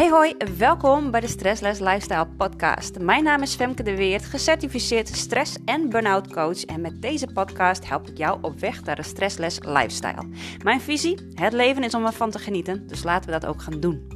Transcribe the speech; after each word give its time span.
Hey 0.00 0.10
hoi, 0.10 0.36
welkom 0.58 1.10
bij 1.10 1.20
de 1.20 1.26
Stressless 1.26 1.80
Lifestyle 1.80 2.26
podcast. 2.26 2.98
Mijn 2.98 3.24
naam 3.24 3.42
is 3.42 3.54
Femke 3.54 3.82
de 3.82 3.96
Weert, 3.96 4.24
gecertificeerd 4.24 5.08
stress- 5.08 5.56
en 5.64 5.88
burn-out 5.88 6.32
coach 6.32 6.64
en 6.64 6.80
met 6.80 7.02
deze 7.02 7.26
podcast 7.26 7.88
help 7.88 8.08
ik 8.08 8.18
jou 8.18 8.38
op 8.42 8.58
weg 8.58 8.84
naar 8.84 8.98
een 8.98 9.04
stressless 9.04 9.58
lifestyle. 9.58 10.28
Mijn 10.62 10.80
visie, 10.80 11.18
het 11.34 11.52
leven 11.52 11.82
is 11.82 11.94
om 11.94 12.06
ervan 12.06 12.30
te 12.30 12.38
genieten, 12.38 12.86
dus 12.86 13.02
laten 13.02 13.30
we 13.30 13.40
dat 13.40 13.50
ook 13.50 13.62
gaan 13.62 13.80
doen. 13.80 14.08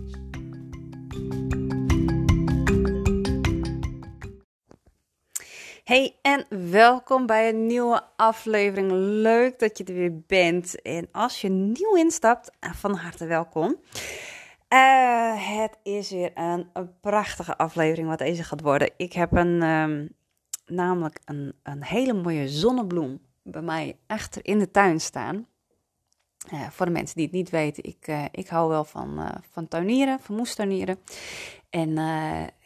Hey 5.85 6.17
en 6.23 6.47
welkom 6.71 7.27
bij 7.27 7.49
een 7.49 7.67
nieuwe 7.67 8.03
aflevering. 8.17 8.91
Leuk 9.23 9.59
dat 9.59 9.79
je 9.79 9.85
er 9.85 9.95
weer 9.95 10.21
bent. 10.27 10.83
En 10.83 11.09
als 11.13 11.41
je 11.41 11.49
nieuw 11.49 11.97
instapt, 11.97 12.51
van 12.61 12.95
harte 12.95 13.27
welkom. 13.27 13.77
Uh, 14.75 15.59
het 15.59 15.79
is 15.83 16.11
weer 16.11 16.31
een, 16.35 16.67
prachtige 17.01 17.57
aflevering 17.57 18.09
wat 18.09 18.19
deze 18.19 18.45
gaat 18.45 18.61
worden. 18.61 18.91
Ik 18.97 19.13
heb 19.13 19.33
een, 19.33 19.63
um, 19.63 20.09
namelijk 20.67 21.21
een, 21.25 21.55
een 21.63 21.85
hele 21.85 22.13
mooie 22.13 22.49
zonnebloem 22.49 23.21
bij 23.43 23.63
mij 23.63 23.97
achter 24.07 24.45
in 24.45 24.59
de 24.59 24.71
tuin 24.71 25.01
staan. 25.01 25.47
Uh, 26.53 26.69
voor 26.71 26.87
de 26.87 26.93
mensen 26.93 27.17
die 27.17 27.25
het 27.25 27.35
niet 27.35 27.51
weten, 27.51 27.85
ik, 27.85 28.09
uh, 28.09 28.25
ik 28.31 28.49
hou 28.49 28.69
wel 28.69 28.85
van, 28.85 29.41
van 29.51 29.69
tuinieren, 29.69 30.21
van 30.21 30.37
moestuinieren. 30.37 30.99
En 31.75 31.95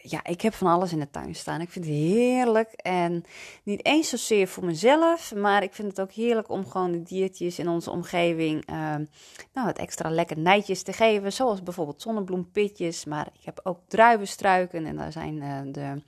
ja, 0.02 0.24
ik 0.24 0.40
heb 0.40 0.54
van 0.54 0.66
alles 0.66 0.92
in 0.92 0.98
de 0.98 1.10
tuin 1.10 1.34
staan. 1.34 1.60
Ik 1.60 1.70
vind 1.70 1.84
het 1.84 1.94
heerlijk. 1.94 2.72
En 2.72 3.24
niet 3.62 3.84
eens 3.84 4.08
zozeer 4.08 4.48
voor 4.48 4.64
mezelf, 4.64 5.34
maar 5.34 5.62
ik 5.62 5.74
vind 5.74 5.88
het 5.88 6.00
ook 6.00 6.12
heerlijk 6.12 6.48
om 6.48 6.66
gewoon 6.66 6.92
de 6.92 7.02
diertjes 7.02 7.58
in 7.58 7.68
onze 7.68 7.90
omgeving 7.90 8.66
nou, 9.52 9.66
het 9.66 9.78
extra 9.78 10.10
lekker 10.10 10.38
nijtjes 10.38 10.82
te 10.82 10.92
geven. 10.92 11.32
Zoals 11.32 11.62
bijvoorbeeld 11.62 12.02
zonnebloempitjes. 12.02 13.04
Maar 13.04 13.28
ik 13.38 13.44
heb 13.44 13.60
ook 13.62 13.78
druivenstruiken 13.86 14.86
en 14.86 14.96
daar 14.96 15.12
zijn 15.12 15.72
de... 15.72 16.02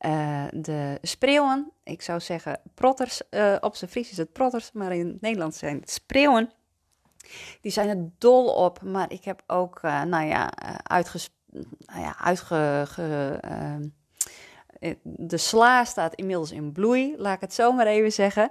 Uh, 0.00 0.44
de 0.52 0.98
spreeuwen, 1.02 1.72
ik 1.84 2.02
zou 2.02 2.20
zeggen 2.20 2.60
protters, 2.74 3.22
uh, 3.30 3.56
op 3.60 3.76
zijn 3.76 3.90
Fries 3.90 4.10
is 4.10 4.16
het 4.16 4.32
protters, 4.32 4.72
maar 4.72 4.94
in 4.94 5.06
het 5.06 5.20
Nederlands 5.20 5.58
zijn 5.58 5.80
het 5.80 5.90
spreeuwen. 5.90 6.50
Die 7.60 7.72
zijn 7.72 7.88
er 7.88 8.10
dol 8.18 8.54
op, 8.54 8.82
maar 8.82 9.12
ik 9.12 9.24
heb 9.24 9.42
ook, 9.46 9.80
uh, 9.82 10.02
nou 10.02 10.26
ja, 10.26 10.52
uitges 10.82 11.30
nou 11.86 12.00
ja, 12.00 12.16
uitge... 12.18 12.84
Ge, 12.86 13.90
de 15.02 15.36
sla 15.36 15.84
staat 15.84 16.14
inmiddels 16.14 16.50
in 16.50 16.72
bloei, 16.72 17.14
laat 17.18 17.34
ik 17.34 17.40
het 17.40 17.54
zo 17.54 17.72
maar 17.72 17.86
even 17.86 18.12
zeggen. 18.12 18.50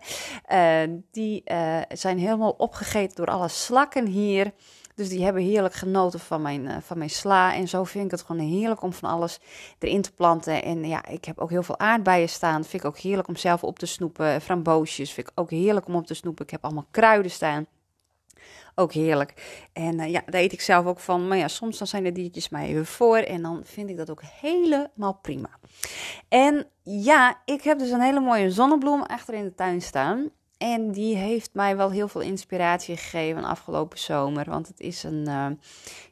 die 1.12 1.44
zijn 1.90 2.18
helemaal 2.18 2.52
opgegeten 2.58 3.16
door 3.16 3.28
alle 3.28 3.48
slakken 3.48 4.06
hier. 4.06 4.54
Dus 4.96 5.10
die 5.10 5.24
hebben 5.24 5.44
heerlijk 5.44 5.74
genoten 5.74 6.20
van 6.20 6.42
mijn, 6.42 6.66
uh, 6.66 6.76
van 6.80 6.98
mijn 6.98 7.10
sla. 7.10 7.54
En 7.54 7.68
zo 7.68 7.84
vind 7.84 8.06
ik 8.06 8.12
het 8.12 8.22
gewoon 8.22 8.48
heerlijk 8.48 8.82
om 8.82 8.94
van 8.94 9.10
alles 9.10 9.40
erin 9.80 10.02
te 10.02 10.12
planten. 10.12 10.64
En 10.64 10.88
ja, 10.88 11.06
ik 11.06 11.26
heb 11.26 11.40
ook 11.40 11.50
heel 11.50 11.64
veel 11.64 11.80
aardbeien 11.80 12.30
staan. 12.30 12.64
Vind 12.64 12.84
ik 12.84 12.90
ook 12.90 12.98
heerlijk 12.98 13.28
om 13.28 13.36
zelf 13.36 13.64
op 13.64 13.80
te 13.80 13.86
snoepen. 13.86 14.42
Framboosjes 14.42 15.12
vind 15.12 15.28
ik 15.28 15.40
ook 15.40 15.50
heerlijk 15.50 15.88
om 15.88 15.96
op 15.96 16.08
te 16.08 16.14
snoepen. 16.14 16.46
Ik 16.46 16.52
heb 16.52 16.64
allemaal 16.64 16.88
kruiden 16.92 17.32
staan. 17.32 17.66
Ook 18.76 18.94
heerlijk. 18.94 19.34
En 19.74 20.00
uh, 20.00 20.12
ja, 20.12 20.22
daar 20.26 20.42
eet 20.42 20.54
ik 20.54 20.62
zelf 20.62 20.86
ook 20.86 21.00
van. 21.00 21.28
Maar 21.28 21.38
ja, 21.38 21.48
soms 21.48 21.78
dan 21.78 21.88
zijn 21.88 22.04
de 22.04 22.12
diertjes 22.12 22.50
mij 22.50 22.68
even 22.68 22.86
voor. 22.86 23.18
En 23.18 23.42
dan 23.42 23.62
vind 23.64 23.90
ik 23.90 23.98
dat 23.98 24.10
ook 24.10 24.22
helemaal 24.24 25.14
prima. 25.22 25.50
En 26.28 26.68
ja, 26.84 27.42
ik 27.46 27.62
heb 27.62 27.80
dus 27.80 27.90
een 27.90 28.02
hele 28.02 28.20
mooie 28.20 28.52
zonnebloem 28.52 29.02
achter 29.02 29.34
in 29.34 29.44
de 29.44 29.56
tuin 29.56 29.82
staan. 29.82 30.30
En 30.58 30.92
die 30.92 31.16
heeft 31.16 31.50
mij 31.54 31.78
wel 31.78 31.92
heel 31.92 32.08
veel 32.08 32.22
inspiratie 32.22 32.98
gegeven 32.98 33.44
afgelopen 33.44 34.00
zomer. 34.00 34.50
Want 34.50 34.68
het 34.68 34.80
is 34.80 35.04
een, 35.04 35.26
uh, 35.28 35.48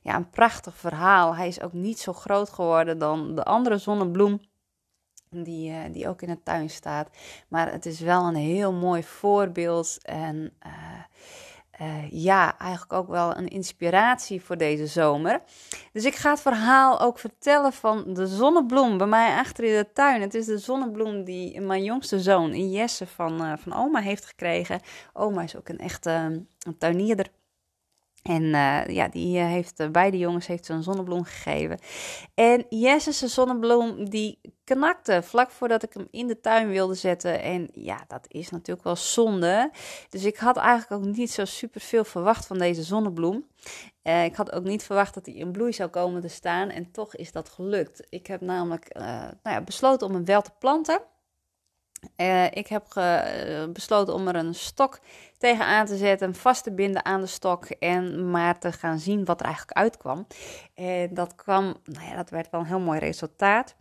ja, 0.01 0.15
een 0.15 0.29
prachtig 0.29 0.77
verhaal. 0.77 1.35
Hij 1.35 1.47
is 1.47 1.61
ook 1.61 1.73
niet 1.73 1.99
zo 1.99 2.13
groot 2.13 2.49
geworden 2.49 2.97
dan 2.97 3.35
de 3.35 3.43
andere 3.43 3.77
zonnebloem. 3.77 4.41
Die, 5.29 5.71
uh, 5.71 5.77
die 5.91 6.07
ook 6.07 6.21
in 6.21 6.29
de 6.29 6.43
tuin 6.43 6.69
staat. 6.69 7.09
Maar 7.47 7.71
het 7.71 7.85
is 7.85 7.99
wel 7.99 8.27
een 8.27 8.35
heel 8.35 8.73
mooi 8.73 9.03
voorbeeld. 9.03 9.97
En 10.01 10.53
uh, 11.81 12.11
ja, 12.11 12.59
eigenlijk 12.59 12.93
ook 12.93 13.07
wel 13.07 13.37
een 13.37 13.47
inspiratie 13.47 14.41
voor 14.41 14.57
deze 14.57 14.87
zomer. 14.87 15.41
Dus 15.91 16.05
ik 16.05 16.15
ga 16.15 16.29
het 16.29 16.41
verhaal 16.41 16.99
ook 16.99 17.19
vertellen 17.19 17.73
van 17.73 18.13
de 18.13 18.27
zonnebloem 18.27 18.97
bij 18.97 19.07
mij 19.07 19.37
achter 19.37 19.63
in 19.63 19.77
de 19.77 19.91
tuin. 19.93 20.21
Het 20.21 20.33
is 20.33 20.45
de 20.45 20.57
zonnebloem 20.57 21.23
die 21.23 21.61
mijn 21.61 21.83
jongste 21.83 22.19
zoon, 22.19 22.69
Jesse, 22.69 23.07
van, 23.07 23.41
uh, 23.41 23.53
van 23.57 23.73
oma 23.73 23.99
heeft 23.99 24.25
gekregen. 24.25 24.81
Oma 25.13 25.41
is 25.41 25.55
ook 25.55 25.69
een 25.69 25.79
echte 25.79 26.45
een 26.59 26.77
tuinierder. 26.77 27.27
En 28.23 28.43
uh, 28.43 28.85
ja, 28.85 29.07
die 29.07 29.39
heeft 29.39 29.79
uh, 29.79 29.89
beide 29.89 30.17
jongens 30.17 30.47
heeft 30.47 30.69
een 30.69 30.83
zonnebloem 30.83 31.23
gegeven. 31.23 31.79
En 32.33 32.65
Jesse's 32.69 33.33
zonnebloem 33.33 34.09
die 34.09 34.39
knakte 34.63 35.21
vlak 35.23 35.51
voordat 35.51 35.83
ik 35.83 35.93
hem 35.93 36.07
in 36.11 36.27
de 36.27 36.39
tuin 36.39 36.69
wilde 36.69 36.93
zetten. 36.93 37.41
En 37.41 37.69
ja, 37.73 38.03
dat 38.07 38.25
is 38.27 38.49
natuurlijk 38.49 38.83
wel 38.83 38.95
zonde. 38.95 39.71
Dus 40.09 40.23
ik 40.23 40.37
had 40.37 40.57
eigenlijk 40.57 41.05
ook 41.05 41.15
niet 41.15 41.31
zo 41.31 41.45
super 41.45 41.81
veel 41.81 42.03
verwacht 42.03 42.45
van 42.45 42.57
deze 42.57 42.83
zonnebloem. 42.83 43.47
Ik 44.03 44.35
had 44.35 44.51
ook 44.51 44.63
niet 44.63 44.83
verwacht 44.83 45.13
dat 45.13 45.25
hij 45.25 45.35
in 45.35 45.51
bloei 45.51 45.73
zou 45.73 45.89
komen 45.89 46.21
te 46.21 46.27
staan. 46.27 46.69
En 46.69 46.91
toch 46.91 47.15
is 47.15 47.31
dat 47.31 47.49
gelukt. 47.49 48.07
Ik 48.09 48.27
heb 48.27 48.41
namelijk 48.41 48.93
nou 48.93 49.35
ja, 49.43 49.61
besloten 49.61 50.07
om 50.07 50.13
hem 50.13 50.25
wel 50.25 50.41
te 50.41 50.51
planten. 50.59 51.01
Uh, 52.17 52.45
ik 52.45 52.67
heb 52.67 52.85
ge, 52.87 53.69
besloten 53.73 54.13
om 54.13 54.27
er 54.27 54.35
een 54.35 54.55
stok 54.55 54.99
tegenaan 55.37 55.85
te 55.85 55.97
zetten, 55.97 56.35
vast 56.35 56.63
te 56.63 56.71
binden 56.71 57.05
aan 57.05 57.21
de 57.21 57.27
stok 57.27 57.65
en 57.65 58.29
maar 58.31 58.59
te 58.59 58.71
gaan 58.71 58.99
zien 58.99 59.25
wat 59.25 59.39
er 59.39 59.45
eigenlijk 59.45 59.77
uitkwam. 59.77 60.27
En 60.73 61.13
dat 61.13 61.35
kwam, 61.35 61.75
nou 61.83 62.07
ja, 62.07 62.15
dat 62.15 62.29
werd 62.29 62.49
wel 62.49 62.61
een 62.61 62.67
heel 62.67 62.79
mooi 62.79 62.99
resultaat. 62.99 63.75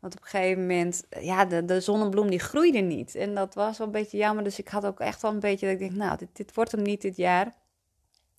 Want 0.00 0.14
op 0.14 0.20
een 0.20 0.28
gegeven 0.28 0.60
moment, 0.60 1.02
ja, 1.20 1.44
de, 1.44 1.64
de 1.64 1.80
zonnebloem 1.80 2.30
die 2.30 2.38
groeide 2.38 2.78
niet. 2.78 3.14
En 3.14 3.34
dat 3.34 3.54
was 3.54 3.78
wel 3.78 3.86
een 3.86 3.92
beetje 3.92 4.18
jammer. 4.18 4.44
Dus 4.44 4.58
ik 4.58 4.68
had 4.68 4.86
ook 4.86 5.00
echt 5.00 5.22
wel 5.22 5.30
een 5.30 5.40
beetje 5.40 5.66
dat 5.66 5.74
ik 5.74 5.80
denk, 5.80 5.92
nou, 5.92 6.18
dit, 6.18 6.28
dit 6.32 6.54
wordt 6.54 6.72
hem 6.72 6.82
niet 6.82 7.02
dit 7.02 7.16
jaar. 7.16 7.54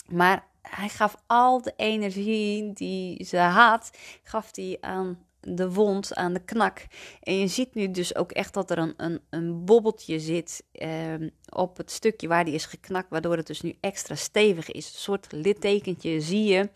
Maar 0.08 0.46
hij 0.62 0.90
gaf 0.90 1.16
al 1.28 1.62
de 1.62 1.74
energie 1.76 2.74
die 2.74 3.26
ze 3.26 3.38
had, 3.38 3.98
gaf 4.24 4.50
hij 4.56 4.78
aan 4.82 5.26
de 5.42 5.72
wond, 5.72 6.16
aan 6.16 6.34
de 6.34 6.44
knak. 6.44 6.86
En 7.22 7.40
je 7.40 7.48
ziet 7.48 7.74
nu 7.76 7.92
dus 7.92 8.16
ook 8.16 8.32
echt 8.32 8.54
dat 8.54 8.72
er 8.72 8.78
een, 8.78 8.94
een, 8.98 9.22
een 9.30 9.66
bobbeltje 9.66 10.20
zit 10.20 10.64
eh, 10.72 11.14
op 11.50 11.78
het 11.78 11.92
stukje 11.92 12.28
waar 12.28 12.46
die 12.46 12.54
is 12.54 12.66
geknakt, 12.66 13.10
waardoor 13.10 13.38
het 13.38 13.48
dus 13.48 13.62
nu 13.62 13.76
extra 13.80 14.16
stevig 14.16 14.72
is. 14.72 14.86
Een 14.86 15.00
soort 15.00 15.32
littekentje 15.32 16.22
zie 16.22 16.44
je 16.44 16.70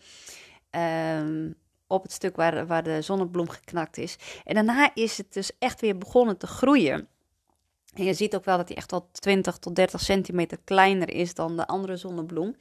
eh, 0.70 1.52
op 1.86 2.02
het 2.02 2.12
stuk 2.12 2.36
waar, 2.36 2.66
waar 2.66 2.82
de 2.82 3.02
zonnebloem 3.02 3.48
geknakt 3.48 3.98
is. 3.98 4.16
En 4.44 4.54
daarna 4.54 4.90
is 4.94 5.18
het 5.18 5.32
dus 5.32 5.50
echt 5.58 5.80
weer 5.80 5.98
begonnen 5.98 6.36
te 6.36 6.46
groeien. 6.46 7.08
En 7.98 8.04
je 8.04 8.14
ziet 8.14 8.34
ook 8.34 8.44
wel 8.44 8.56
dat 8.56 8.68
hij 8.68 8.76
echt 8.76 8.90
wel 8.90 9.08
20 9.12 9.58
tot 9.58 9.74
30 9.74 10.00
centimeter 10.00 10.58
kleiner 10.64 11.14
is 11.14 11.34
dan 11.34 11.56
de 11.56 11.66
andere 11.66 11.96
zonnebloem. 11.96 12.56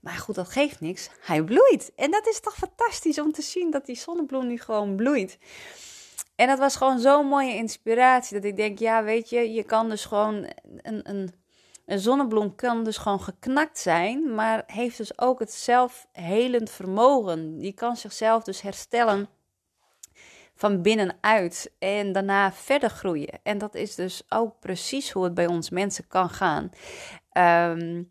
Maar 0.00 0.14
goed, 0.14 0.34
dat 0.34 0.48
geeft 0.48 0.80
niks. 0.80 1.10
Hij 1.20 1.42
bloeit. 1.42 1.92
En 1.96 2.10
dat 2.10 2.26
is 2.26 2.40
toch 2.40 2.54
fantastisch 2.54 3.20
om 3.20 3.32
te 3.32 3.42
zien 3.42 3.70
dat 3.70 3.86
die 3.86 3.96
zonnebloem 3.96 4.46
nu 4.46 4.58
gewoon 4.58 4.96
bloeit. 4.96 5.38
En 6.36 6.46
dat 6.46 6.58
was 6.58 6.76
gewoon 6.76 6.98
zo'n 6.98 7.26
mooie 7.26 7.54
inspiratie. 7.54 8.36
Dat 8.36 8.50
ik 8.50 8.56
denk, 8.56 8.78
ja, 8.78 9.04
weet 9.04 9.30
je, 9.30 9.52
je 9.52 9.62
kan 9.62 9.88
dus 9.88 10.04
gewoon 10.04 10.46
een, 10.82 11.08
een, 11.08 11.34
een 11.86 11.98
zonnebloem 11.98 12.54
kan 12.54 12.84
dus 12.84 12.96
gewoon 12.96 13.20
geknakt 13.20 13.78
zijn, 13.78 14.34
maar 14.34 14.62
heeft 14.66 14.96
dus 14.96 15.18
ook 15.18 15.38
het 15.38 15.52
zelfhelend 15.52 16.70
vermogen. 16.70 17.58
Die 17.58 17.72
kan 17.72 17.96
zichzelf 17.96 18.42
dus 18.42 18.60
herstellen 18.60 19.28
van 20.58 20.82
binnenuit 20.82 21.72
en 21.78 22.12
daarna 22.12 22.52
verder 22.52 22.90
groeien. 22.90 23.40
En 23.42 23.58
dat 23.58 23.74
is 23.74 23.94
dus 23.94 24.22
ook 24.28 24.60
precies 24.60 25.10
hoe 25.10 25.24
het 25.24 25.34
bij 25.34 25.46
ons 25.46 25.70
mensen 25.70 26.06
kan 26.06 26.30
gaan. 26.30 26.70
Um, 27.72 28.10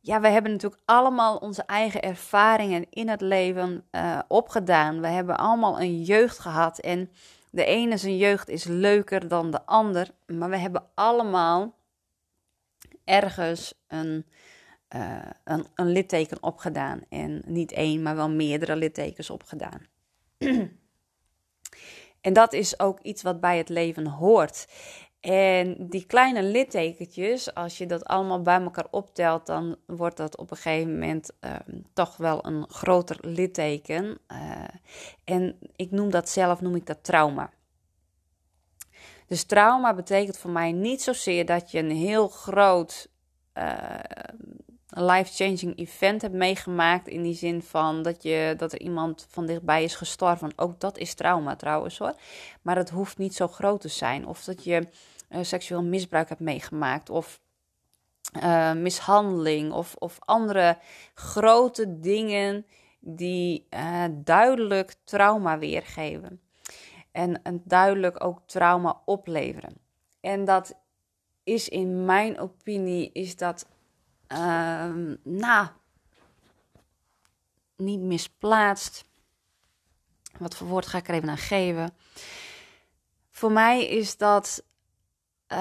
ja, 0.00 0.20
we 0.20 0.28
hebben 0.28 0.52
natuurlijk 0.52 0.82
allemaal 0.84 1.36
onze 1.36 1.62
eigen 1.62 2.02
ervaringen 2.02 2.86
in 2.90 3.08
het 3.08 3.20
leven 3.20 3.84
uh, 3.92 4.18
opgedaan. 4.28 5.00
We 5.00 5.06
hebben 5.06 5.36
allemaal 5.38 5.80
een 5.80 6.02
jeugd 6.02 6.38
gehad 6.38 6.78
en 6.78 7.10
de 7.50 7.64
ene 7.64 7.96
zijn 7.96 8.16
jeugd 8.16 8.48
is 8.48 8.64
leuker 8.64 9.28
dan 9.28 9.50
de 9.50 9.66
ander, 9.66 10.10
maar 10.26 10.50
we 10.50 10.56
hebben 10.56 10.84
allemaal 10.94 11.74
ergens 13.04 13.74
een, 13.88 14.26
uh, 14.96 15.16
een, 15.44 15.66
een 15.74 15.92
litteken 15.92 16.42
opgedaan. 16.42 17.00
En 17.08 17.42
niet 17.46 17.72
één, 17.72 18.02
maar 18.02 18.16
wel 18.16 18.30
meerdere 18.30 18.76
littekens 18.76 19.30
opgedaan. 19.30 19.86
En 22.20 22.32
dat 22.32 22.52
is 22.52 22.80
ook 22.80 23.00
iets 23.00 23.22
wat 23.22 23.40
bij 23.40 23.58
het 23.58 23.68
leven 23.68 24.06
hoort. 24.06 24.66
En 25.20 25.88
die 25.88 26.06
kleine 26.06 26.42
littekentjes, 26.42 27.54
als 27.54 27.78
je 27.78 27.86
dat 27.86 28.04
allemaal 28.04 28.42
bij 28.42 28.60
elkaar 28.60 28.86
optelt, 28.90 29.46
dan 29.46 29.76
wordt 29.86 30.16
dat 30.16 30.36
op 30.36 30.50
een 30.50 30.56
gegeven 30.56 30.92
moment 30.92 31.30
um, 31.40 31.86
toch 31.92 32.16
wel 32.16 32.46
een 32.46 32.68
groter 32.68 33.16
litteken. 33.20 34.18
Uh, 34.32 34.64
en 35.24 35.58
ik 35.76 35.90
noem 35.90 36.10
dat 36.10 36.28
zelf, 36.28 36.60
noem 36.60 36.74
ik 36.74 36.86
dat 36.86 37.04
trauma. 37.04 37.50
Dus 39.26 39.44
trauma 39.44 39.94
betekent 39.94 40.38
voor 40.38 40.50
mij 40.50 40.72
niet 40.72 41.02
zozeer 41.02 41.46
dat 41.46 41.70
je 41.70 41.78
een 41.78 41.90
heel 41.90 42.28
groot 42.28 43.08
uh, 43.54 43.98
een 44.90 45.04
life-changing 45.04 45.78
event 45.78 46.22
hebt 46.22 46.34
meegemaakt. 46.34 47.08
In 47.08 47.22
die 47.22 47.34
zin 47.34 47.62
van 47.62 48.02
dat, 48.02 48.22
je, 48.22 48.54
dat 48.56 48.72
er 48.72 48.80
iemand 48.80 49.26
van 49.28 49.46
dichtbij 49.46 49.84
is 49.84 49.94
gestorven. 49.94 50.52
Ook 50.56 50.80
dat 50.80 50.98
is 50.98 51.14
trauma 51.14 51.56
trouwens 51.56 51.98
hoor. 51.98 52.14
Maar 52.62 52.76
het 52.76 52.90
hoeft 52.90 53.18
niet 53.18 53.34
zo 53.34 53.48
groot 53.48 53.80
te 53.80 53.88
zijn. 53.88 54.26
Of 54.26 54.44
dat 54.44 54.64
je 54.64 54.86
uh, 55.30 55.38
seksueel 55.42 55.82
misbruik 55.82 56.28
hebt 56.28 56.40
meegemaakt. 56.40 57.10
Of 57.10 57.40
uh, 58.42 58.72
mishandeling. 58.72 59.72
Of, 59.72 59.94
of 59.98 60.18
andere 60.20 60.78
grote 61.14 62.00
dingen 62.00 62.66
die 62.98 63.66
uh, 63.70 64.04
duidelijk 64.10 64.94
trauma 65.04 65.58
weergeven. 65.58 66.40
En, 67.12 67.42
en 67.42 67.62
duidelijk 67.64 68.24
ook 68.24 68.40
trauma 68.46 69.00
opleveren. 69.04 69.76
En 70.20 70.44
dat 70.44 70.74
is 71.44 71.68
in 71.68 72.04
mijn 72.04 72.38
opinie, 72.38 73.10
is 73.12 73.36
dat, 73.36 73.66
uh, 74.32 75.14
nou, 75.22 75.66
niet 77.76 78.00
misplaatst. 78.00 79.04
Wat 80.38 80.56
voor 80.56 80.66
woord 80.66 80.86
ga 80.86 80.98
ik 80.98 81.08
er 81.08 81.14
even 81.14 81.28
aan 81.28 81.36
geven? 81.36 81.94
Voor 83.30 83.52
mij 83.52 83.86
is 83.86 84.16
dat 84.16 84.64
uh, 85.52 85.58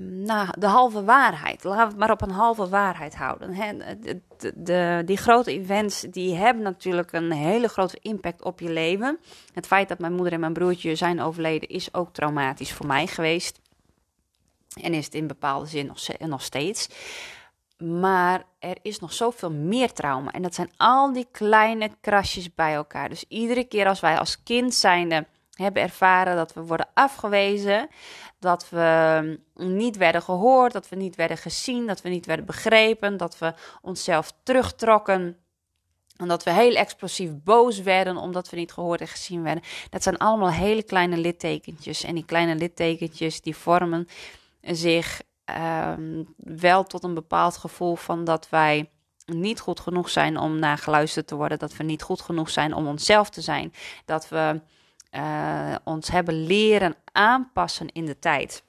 nou, 0.00 0.48
de 0.58 0.66
halve 0.66 1.04
waarheid. 1.04 1.64
Laten 1.64 1.82
we 1.82 1.88
het 1.88 1.98
maar 1.98 2.10
op 2.10 2.22
een 2.22 2.30
halve 2.30 2.68
waarheid 2.68 3.14
houden. 3.14 3.54
Hè? 3.54 3.96
De, 4.54 5.02
die 5.04 5.16
grote 5.16 5.52
events 5.52 6.00
die 6.00 6.34
hebben 6.34 6.62
natuurlijk 6.62 7.12
een 7.12 7.32
hele 7.32 7.68
grote 7.68 7.98
impact 8.00 8.42
op 8.42 8.60
je 8.60 8.70
leven. 8.70 9.18
Het 9.52 9.66
feit 9.66 9.88
dat 9.88 9.98
mijn 9.98 10.12
moeder 10.12 10.32
en 10.32 10.40
mijn 10.40 10.52
broertje 10.52 10.94
zijn 10.94 11.20
overleden 11.20 11.68
is 11.68 11.94
ook 11.94 12.12
traumatisch 12.12 12.72
voor 12.72 12.86
mij 12.86 13.06
geweest. 13.06 13.60
En 14.82 14.94
is 14.94 15.04
het 15.04 15.14
in 15.14 15.26
bepaalde 15.26 15.66
zin 15.66 15.86
nog, 15.86 16.18
nog 16.18 16.42
steeds. 16.42 16.88
Maar 17.82 18.44
er 18.58 18.76
is 18.82 18.98
nog 18.98 19.12
zoveel 19.12 19.50
meer 19.50 19.92
trauma. 19.92 20.30
En 20.30 20.42
dat 20.42 20.54
zijn 20.54 20.70
al 20.76 21.12
die 21.12 21.26
kleine 21.30 21.90
krasjes 22.00 22.54
bij 22.54 22.74
elkaar. 22.74 23.08
Dus 23.08 23.24
iedere 23.28 23.64
keer 23.64 23.86
als 23.86 24.00
wij 24.00 24.18
als 24.18 24.42
kind 24.42 24.74
zijnde 24.74 25.26
hebben 25.52 25.82
ervaren 25.82 26.36
dat 26.36 26.52
we 26.52 26.60
worden 26.60 26.88
afgewezen, 26.94 27.88
dat 28.38 28.68
we 28.68 29.40
niet 29.54 29.96
werden 29.96 30.22
gehoord, 30.22 30.72
dat 30.72 30.88
we 30.88 30.96
niet 30.96 31.16
werden 31.16 31.36
gezien, 31.36 31.86
dat 31.86 32.02
we 32.02 32.08
niet 32.08 32.26
werden 32.26 32.46
begrepen, 32.46 33.16
dat 33.16 33.38
we 33.38 33.54
onszelf 33.82 34.32
terugtrokken. 34.42 35.36
En 36.16 36.28
dat 36.28 36.42
we 36.42 36.52
heel 36.52 36.74
explosief 36.74 37.30
boos 37.44 37.80
werden 37.80 38.16
omdat 38.16 38.50
we 38.50 38.56
niet 38.56 38.72
gehoord 38.72 39.00
en 39.00 39.08
gezien 39.08 39.42
werden. 39.42 39.62
Dat 39.90 40.02
zijn 40.02 40.18
allemaal 40.18 40.50
hele 40.50 40.82
kleine 40.82 41.16
littekentjes. 41.16 42.02
En 42.02 42.14
die 42.14 42.24
kleine 42.24 42.54
littekentjes 42.54 43.40
die 43.40 43.56
vormen 43.56 44.08
zich 44.60 45.22
um, 45.44 46.34
wel 46.36 46.84
tot 46.84 47.04
een 47.04 47.14
bepaald 47.14 47.56
gevoel 47.56 47.96
van 47.96 48.24
dat 48.24 48.48
wij 48.48 48.90
niet 49.26 49.60
goed 49.60 49.80
genoeg 49.80 50.08
zijn 50.08 50.36
om 50.36 50.58
naar 50.58 50.78
geluisterd 50.78 51.26
te 51.26 51.34
worden. 51.34 51.58
Dat 51.58 51.76
we 51.76 51.84
niet 51.84 52.02
goed 52.02 52.20
genoeg 52.20 52.50
zijn 52.50 52.74
om 52.74 52.86
onszelf 52.86 53.30
te 53.30 53.40
zijn. 53.40 53.72
Dat 54.04 54.28
we 54.28 54.60
uh, 55.10 55.74
ons 55.84 56.10
hebben 56.10 56.46
leren 56.46 56.96
aanpassen 57.12 57.92
in 57.92 58.06
de 58.06 58.18
tijd. 58.18 58.64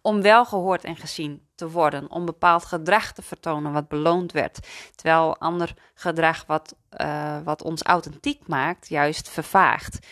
Om 0.00 0.22
wel 0.22 0.44
gehoord 0.44 0.84
en 0.84 0.96
gezien 0.96 1.46
te 1.54 1.70
worden. 1.70 2.10
Om 2.10 2.24
bepaald 2.24 2.64
gedrag 2.64 3.12
te 3.12 3.22
vertonen 3.22 3.72
wat 3.72 3.88
beloond 3.88 4.32
werd. 4.32 4.68
Terwijl 4.94 5.38
ander 5.38 5.74
gedrag 5.94 6.44
wat, 6.46 6.74
uh, 7.00 7.38
wat 7.44 7.62
ons 7.62 7.82
authentiek 7.82 8.46
maakt, 8.46 8.88
juist 8.88 9.28
vervaagt. 9.28 10.06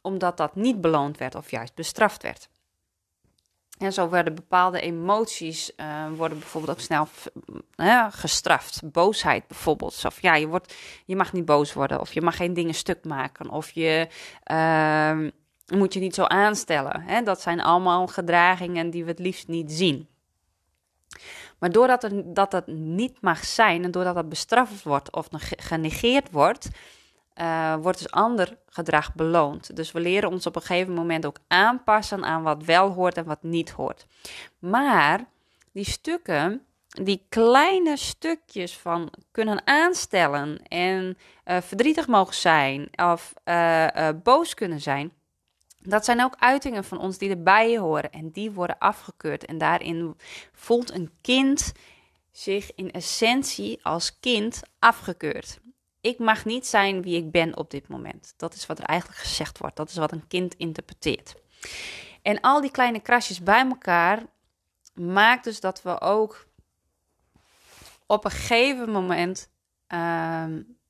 Omdat 0.00 0.36
dat 0.36 0.54
niet 0.54 0.80
beloond 0.80 1.18
werd 1.18 1.34
of 1.34 1.50
juist 1.50 1.74
bestraft 1.74 2.22
werd. 2.22 2.48
En 3.78 3.92
zo 3.92 4.08
werden 4.08 4.34
bepaalde 4.34 4.80
emoties 4.80 5.72
uh, 5.76 6.06
worden 6.16 6.38
bijvoorbeeld 6.38 6.76
ook 6.76 6.84
snel 6.84 7.08
uh, 7.76 8.06
gestraft. 8.10 8.80
Boosheid 8.92 9.46
bijvoorbeeld. 9.46 10.02
Of 10.04 10.22
ja, 10.22 10.34
je, 10.34 10.46
wordt, 10.46 10.74
je 11.04 11.16
mag 11.16 11.32
niet 11.32 11.44
boos 11.44 11.72
worden. 11.72 12.00
Of 12.00 12.12
je 12.12 12.20
mag 12.20 12.36
geen 12.36 12.54
dingen 12.54 12.74
stuk 12.74 13.04
maken. 13.04 13.50
Of 13.50 13.70
je 13.70 14.08
uh, 14.52 15.30
moet 15.78 15.94
je 15.94 16.00
niet 16.00 16.14
zo 16.14 16.24
aanstellen. 16.24 17.00
Hè? 17.00 17.22
Dat 17.22 17.40
zijn 17.40 17.60
allemaal 17.60 18.06
gedragingen 18.06 18.90
die 18.90 19.04
we 19.04 19.10
het 19.10 19.18
liefst 19.18 19.48
niet 19.48 19.72
zien. 19.72 20.08
Maar 21.58 21.70
doordat 21.70 22.02
het, 22.02 22.34
dat 22.34 22.52
het 22.52 22.66
niet 22.66 23.20
mag 23.20 23.44
zijn 23.44 23.84
en 23.84 23.90
doordat 23.90 24.14
het 24.14 24.28
bestraft 24.28 24.82
wordt 24.82 25.12
of 25.12 25.28
genegeerd 25.40 26.30
wordt, 26.30 26.68
uh, 27.40 27.74
wordt 27.80 27.98
dus 27.98 28.10
ander 28.10 28.58
gedrag 28.68 29.14
beloond. 29.14 29.76
Dus 29.76 29.92
we 29.92 30.00
leren 30.00 30.30
ons 30.30 30.46
op 30.46 30.56
een 30.56 30.62
gegeven 30.62 30.94
moment 30.94 31.26
ook 31.26 31.38
aanpassen 31.48 32.24
aan 32.24 32.42
wat 32.42 32.64
wel 32.64 32.90
hoort 32.90 33.16
en 33.16 33.24
wat 33.24 33.42
niet 33.42 33.70
hoort. 33.70 34.06
Maar 34.58 35.24
die 35.72 35.84
stukken, 35.84 36.64
die 36.88 37.26
kleine 37.28 37.96
stukjes 37.96 38.76
van 38.76 39.12
kunnen 39.30 39.66
aanstellen 39.66 40.62
en 40.68 41.18
uh, 41.44 41.60
verdrietig 41.60 42.06
mogen 42.06 42.34
zijn 42.34 42.88
of 42.96 43.34
uh, 43.44 44.08
boos 44.22 44.54
kunnen 44.54 44.80
zijn. 44.80 45.12
Dat 45.78 46.04
zijn 46.04 46.22
ook 46.22 46.36
uitingen 46.38 46.84
van 46.84 46.98
ons 46.98 47.18
die 47.18 47.30
erbij 47.30 47.78
horen 47.78 48.12
en 48.12 48.30
die 48.30 48.50
worden 48.50 48.78
afgekeurd. 48.78 49.44
En 49.44 49.58
daarin 49.58 50.16
voelt 50.52 50.94
een 50.94 51.10
kind 51.20 51.72
zich 52.32 52.74
in 52.74 52.90
essentie 52.90 53.78
als 53.82 54.18
kind 54.20 54.62
afgekeurd 54.78 55.58
ik 56.04 56.18
mag 56.18 56.44
niet 56.44 56.66
zijn 56.66 57.02
wie 57.02 57.16
ik 57.16 57.30
ben 57.30 57.56
op 57.56 57.70
dit 57.70 57.88
moment. 57.88 58.34
Dat 58.36 58.54
is 58.54 58.66
wat 58.66 58.78
er 58.78 58.84
eigenlijk 58.84 59.20
gezegd 59.20 59.58
wordt. 59.58 59.76
Dat 59.76 59.88
is 59.88 59.96
wat 59.96 60.12
een 60.12 60.26
kind 60.26 60.54
interpreteert. 60.54 61.34
En 62.22 62.40
al 62.40 62.60
die 62.60 62.70
kleine 62.70 63.00
krasjes 63.00 63.42
bij 63.42 63.66
elkaar 63.66 64.22
maakt 64.94 65.44
dus 65.44 65.60
dat 65.60 65.82
we 65.82 66.00
ook 66.00 66.46
op 68.06 68.24
een 68.24 68.30
gegeven 68.30 68.90
moment 68.90 69.50
uh, 69.88 69.98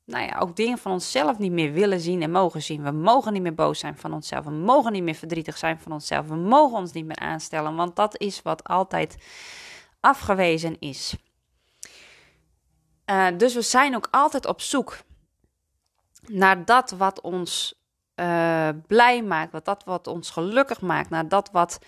nou 0.04 0.24
ja, 0.26 0.38
ook 0.38 0.56
dingen 0.56 0.78
van 0.78 0.92
onszelf 0.92 1.38
niet 1.38 1.52
meer 1.52 1.72
willen 1.72 2.00
zien 2.00 2.22
en 2.22 2.30
mogen 2.30 2.62
zien. 2.62 2.82
We 2.82 2.90
mogen 2.90 3.32
niet 3.32 3.42
meer 3.42 3.54
boos 3.54 3.78
zijn 3.78 3.98
van 3.98 4.12
onszelf. 4.12 4.44
We 4.44 4.50
mogen 4.50 4.92
niet 4.92 5.02
meer 5.02 5.14
verdrietig 5.14 5.58
zijn 5.58 5.80
van 5.80 5.92
onszelf. 5.92 6.26
We 6.26 6.34
mogen 6.34 6.78
ons 6.78 6.92
niet 6.92 7.06
meer 7.06 7.18
aanstellen, 7.18 7.76
want 7.76 7.96
dat 7.96 8.20
is 8.20 8.42
wat 8.42 8.64
altijd 8.64 9.16
afgewezen 10.00 10.76
is. 10.78 11.14
Uh, 13.10 13.26
dus 13.36 13.54
we 13.54 13.62
zijn 13.62 13.96
ook 13.96 14.08
altijd 14.10 14.46
op 14.46 14.60
zoek 14.60 14.96
naar 16.26 16.64
dat 16.64 16.90
wat 16.90 17.20
ons 17.20 17.82
uh, 18.16 18.68
blij 18.86 19.22
maakt, 19.22 19.52
wat 19.52 19.64
dat 19.64 19.84
wat 19.84 20.06
ons 20.06 20.30
gelukkig 20.30 20.80
maakt, 20.80 21.10
naar 21.10 21.28
dat 21.28 21.50
wat 21.52 21.78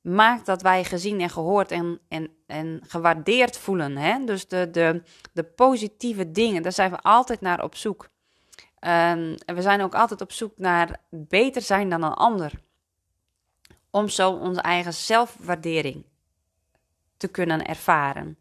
maakt 0.00 0.46
dat 0.46 0.62
wij 0.62 0.84
gezien 0.84 1.20
en 1.20 1.30
gehoord 1.30 1.70
en, 1.70 2.00
en, 2.08 2.30
en 2.46 2.80
gewaardeerd 2.86 3.58
voelen. 3.58 3.96
Hè? 3.96 4.24
Dus 4.24 4.48
de, 4.48 4.70
de, 4.70 5.02
de 5.32 5.44
positieve 5.44 6.30
dingen, 6.30 6.62
daar 6.62 6.72
zijn 6.72 6.90
we 6.90 6.98
altijd 6.98 7.40
naar 7.40 7.62
op 7.62 7.74
zoek. 7.74 8.02
Um, 8.80 9.34
en 9.34 9.54
we 9.54 9.62
zijn 9.62 9.82
ook 9.82 9.94
altijd 9.94 10.20
op 10.20 10.32
zoek 10.32 10.58
naar 10.58 11.00
beter 11.10 11.62
zijn 11.62 11.88
dan 11.90 12.02
een 12.02 12.12
ander. 12.14 12.52
Om 13.90 14.08
zo 14.08 14.30
onze 14.30 14.60
eigen 14.60 14.94
zelfwaardering 14.94 16.04
te 17.16 17.28
kunnen 17.28 17.64
ervaren 17.64 18.38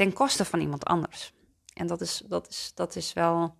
ten 0.00 0.12
koste 0.12 0.44
van 0.44 0.60
iemand 0.60 0.84
anders. 0.84 1.32
En 1.74 1.86
dat 1.86 2.00
is, 2.00 2.22
dat 2.28 2.48
is, 2.48 2.72
dat 2.74 2.96
is 2.96 3.12
wel 3.12 3.54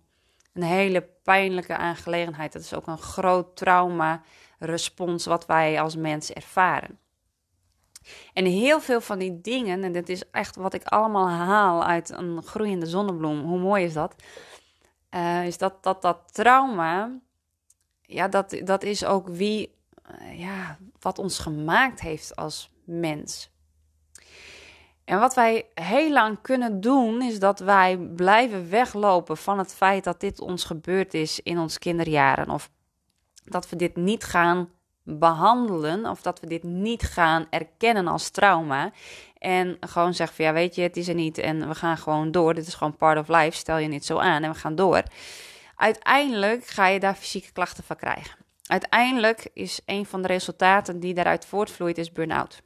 een 0.53 0.63
hele 0.63 1.01
pijnlijke 1.23 1.77
aangelegenheid. 1.77 2.53
Dat 2.53 2.61
is 2.61 2.73
ook 2.73 2.87
een 2.87 2.97
groot 2.97 3.55
trauma-respons 3.55 5.25
wat 5.25 5.45
wij 5.45 5.81
als 5.81 5.95
mens 5.95 6.31
ervaren. 6.31 6.99
En 8.33 8.45
heel 8.45 8.81
veel 8.81 9.01
van 9.01 9.19
die 9.19 9.41
dingen, 9.41 9.83
en 9.83 9.91
dit 9.91 10.09
is 10.09 10.29
echt 10.31 10.55
wat 10.55 10.73
ik 10.73 10.83
allemaal 10.83 11.29
haal 11.29 11.83
uit 11.83 12.09
een 12.09 12.43
groeiende 12.43 12.85
zonnebloem, 12.85 13.39
hoe 13.39 13.59
mooi 13.59 13.83
is 13.83 13.93
dat? 13.93 14.15
Uh, 15.09 15.45
is 15.45 15.57
dat, 15.57 15.83
dat 15.83 16.01
dat 16.01 16.33
trauma, 16.33 17.19
ja, 18.01 18.27
dat, 18.27 18.61
dat 18.63 18.83
is 18.83 19.05
ook 19.05 19.27
wie, 19.27 19.75
uh, 20.11 20.39
ja, 20.39 20.77
wat 20.99 21.19
ons 21.19 21.39
gemaakt 21.39 21.99
heeft 21.99 22.35
als 22.35 22.71
mens. 22.83 23.50
En 25.05 25.19
wat 25.19 25.33
wij 25.33 25.65
heel 25.73 26.11
lang 26.11 26.37
kunnen 26.41 26.81
doen, 26.81 27.21
is 27.21 27.39
dat 27.39 27.59
wij 27.59 27.97
blijven 27.97 28.69
weglopen 28.69 29.37
van 29.37 29.57
het 29.57 29.73
feit 29.73 30.03
dat 30.03 30.19
dit 30.19 30.39
ons 30.39 30.63
gebeurd 30.63 31.13
is 31.13 31.39
in 31.39 31.59
ons 31.59 31.79
kinderjaren. 31.79 32.49
Of 32.49 32.69
dat 33.43 33.69
we 33.69 33.75
dit 33.75 33.95
niet 33.95 34.23
gaan 34.23 34.69
behandelen, 35.03 36.05
of 36.05 36.21
dat 36.21 36.39
we 36.39 36.47
dit 36.47 36.63
niet 36.63 37.03
gaan 37.03 37.47
erkennen 37.49 38.07
als 38.07 38.29
trauma. 38.29 38.91
En 39.37 39.77
gewoon 39.79 40.13
zeggen 40.13 40.35
van 40.35 40.45
ja, 40.45 40.53
weet 40.53 40.75
je, 40.75 40.81
het 40.81 40.97
is 40.97 41.07
er 41.07 41.15
niet 41.15 41.37
en 41.37 41.67
we 41.67 41.75
gaan 41.75 41.97
gewoon 41.97 42.31
door. 42.31 42.53
Dit 42.53 42.67
is 42.67 42.73
gewoon 42.73 42.95
part 42.95 43.17
of 43.17 43.27
life, 43.27 43.57
stel 43.57 43.77
je 43.77 43.87
niet 43.87 44.05
zo 44.05 44.17
aan 44.17 44.43
en 44.43 44.51
we 44.51 44.57
gaan 44.57 44.75
door. 44.75 45.03
Uiteindelijk 45.75 46.65
ga 46.65 46.87
je 46.87 46.99
daar 46.99 47.15
fysieke 47.15 47.51
klachten 47.51 47.83
van 47.83 47.95
krijgen. 47.95 48.39
Uiteindelijk 48.65 49.47
is 49.53 49.81
een 49.85 50.05
van 50.05 50.21
de 50.21 50.27
resultaten 50.27 50.99
die 50.99 51.13
daaruit 51.13 51.45
voortvloeit, 51.45 51.97
is 51.97 52.11
burn-out. 52.11 52.61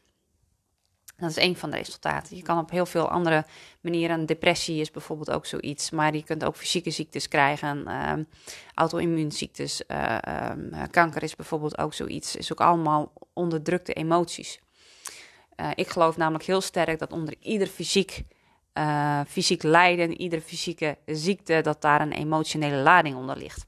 Dat 1.18 1.30
is 1.30 1.36
een 1.36 1.56
van 1.56 1.70
de 1.70 1.78
resultaten. 1.78 2.36
Je 2.36 2.44
kan 2.44 2.58
op 2.58 2.70
heel 2.70 2.86
veel 2.86 3.10
andere 3.10 3.46
manieren. 3.82 4.26
Depressie 4.26 4.82
is 4.82 4.92
bijvoorbeeld 4.92 5.32
ook 5.32 5.46
zoiets. 5.46 5.90
Maar 5.90 6.16
je 6.16 6.24
kunt 6.24 6.44
ook 6.44 6.56
fysieke 6.56 6.92
ziektes 6.92 7.28
krijgen. 7.28 7.84
Uh, 7.88 8.14
auto-immuunziektes. 8.74 9.82
Uh, 9.88 10.18
kanker 10.92 11.24
is 11.24 11.36
bijvoorbeeld 11.36 11.78
ook 11.78 11.94
zoiets. 11.94 12.36
Is 12.36 12.52
ook 12.52 12.62
allemaal 12.62 13.14
onderdrukte 13.34 13.94
emoties. 13.94 14.60
Uh, 15.58 15.70
ik 15.76 15.88
geloof 15.88 16.18
namelijk 16.18 16.44
heel 16.44 16.62
sterk 16.62 17.00
dat 17.00 17.12
onder 17.12 17.36
ieder 17.40 17.68
fysiek 17.68 18.24
fysiek 19.28 19.64
lijden, 19.64 20.22
iedere 20.22 20.42
fysieke 20.42 20.98
ziekte, 21.06 21.62
dat 21.62 21.82
daar 21.82 22.02
een 22.02 22.12
emotionele 22.12 22.76
lading 22.76 23.16
onder 23.16 23.38
ligt. 23.38 23.66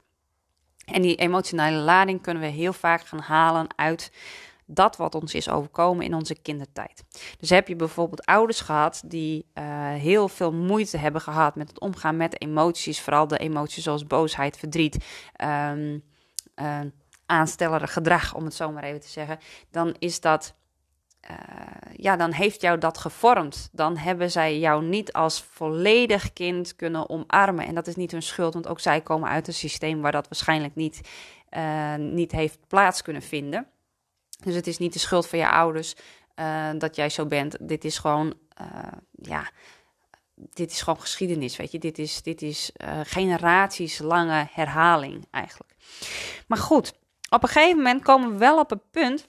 En 0.84 1.02
die 1.02 1.16
emotionele 1.16 1.76
lading 1.76 2.22
kunnen 2.22 2.42
we 2.42 2.48
heel 2.48 2.72
vaak 2.72 3.06
gaan 3.06 3.20
halen 3.20 3.66
uit 3.76 4.12
dat 4.70 4.96
wat 4.96 5.14
ons 5.14 5.34
is 5.34 5.48
overkomen 5.48 6.04
in 6.04 6.14
onze 6.14 6.34
kindertijd. 6.34 7.04
Dus 7.38 7.50
heb 7.50 7.68
je 7.68 7.76
bijvoorbeeld 7.76 8.26
ouders 8.26 8.60
gehad 8.60 9.02
die 9.06 9.46
uh, 9.54 9.64
heel 9.92 10.28
veel 10.28 10.52
moeite 10.52 10.96
hebben 10.96 11.20
gehad 11.20 11.54
met 11.54 11.68
het 11.68 11.80
omgaan 11.80 12.16
met 12.16 12.40
emoties, 12.40 13.00
vooral 13.00 13.26
de 13.26 13.38
emoties 13.38 13.84
zoals 13.84 14.06
boosheid, 14.06 14.56
verdriet, 14.56 15.04
um, 15.72 16.04
gedrag, 17.82 18.34
om 18.34 18.44
het 18.44 18.54
zo 18.54 18.72
maar 18.72 18.82
even 18.82 19.00
te 19.00 19.08
zeggen, 19.08 19.38
dan 19.70 19.94
is 19.98 20.20
dat. 20.20 20.56
Uh, 21.30 21.36
ja, 21.96 22.16
dan 22.16 22.32
heeft 22.32 22.60
jou 22.60 22.78
dat 22.78 22.98
gevormd. 22.98 23.68
Dan 23.72 23.96
hebben 23.96 24.30
zij 24.30 24.58
jou 24.58 24.84
niet 24.84 25.12
als 25.12 25.42
volledig 25.42 26.32
kind 26.32 26.76
kunnen 26.76 27.08
omarmen. 27.08 27.66
En 27.66 27.74
dat 27.74 27.86
is 27.86 27.96
niet 27.96 28.10
hun 28.10 28.22
schuld, 28.22 28.54
want 28.54 28.68
ook 28.68 28.80
zij 28.80 29.00
komen 29.00 29.28
uit 29.28 29.46
een 29.46 29.54
systeem 29.54 30.00
waar 30.00 30.12
dat 30.12 30.28
waarschijnlijk 30.28 30.74
niet, 30.74 31.00
niet 31.98 32.32
heeft 32.32 32.58
plaats 32.66 33.02
kunnen 33.02 33.22
vinden. 33.22 33.66
Dus 34.44 34.54
het 34.54 34.66
is 34.66 34.78
niet 34.78 34.92
de 34.92 34.98
schuld 34.98 35.26
van 35.26 35.38
je 35.38 35.50
ouders 35.50 35.94
uh, 36.36 36.70
dat 36.78 36.96
jij 36.96 37.08
zo 37.08 37.26
bent. 37.26 37.56
Dit 37.60 37.84
is 37.84 37.98
gewoon, 37.98 38.34
uh, 38.60 38.92
ja, 39.12 39.50
dit 40.34 40.70
is 40.70 40.82
gewoon 40.82 41.00
geschiedenis, 41.00 41.56
weet 41.56 41.72
je. 41.72 41.78
Dit 41.78 41.98
is, 41.98 42.22
dit 42.22 42.42
is 42.42 42.70
uh, 42.76 43.00
generaties 43.02 43.98
lange 43.98 44.48
herhaling 44.50 45.26
eigenlijk. 45.30 45.74
Maar 46.46 46.58
goed, 46.58 46.92
op 47.30 47.42
een 47.42 47.48
gegeven 47.48 47.76
moment 47.76 48.02
komen 48.02 48.32
we 48.32 48.38
wel 48.38 48.58
op 48.58 48.70
het 48.70 48.90
punt 48.90 49.28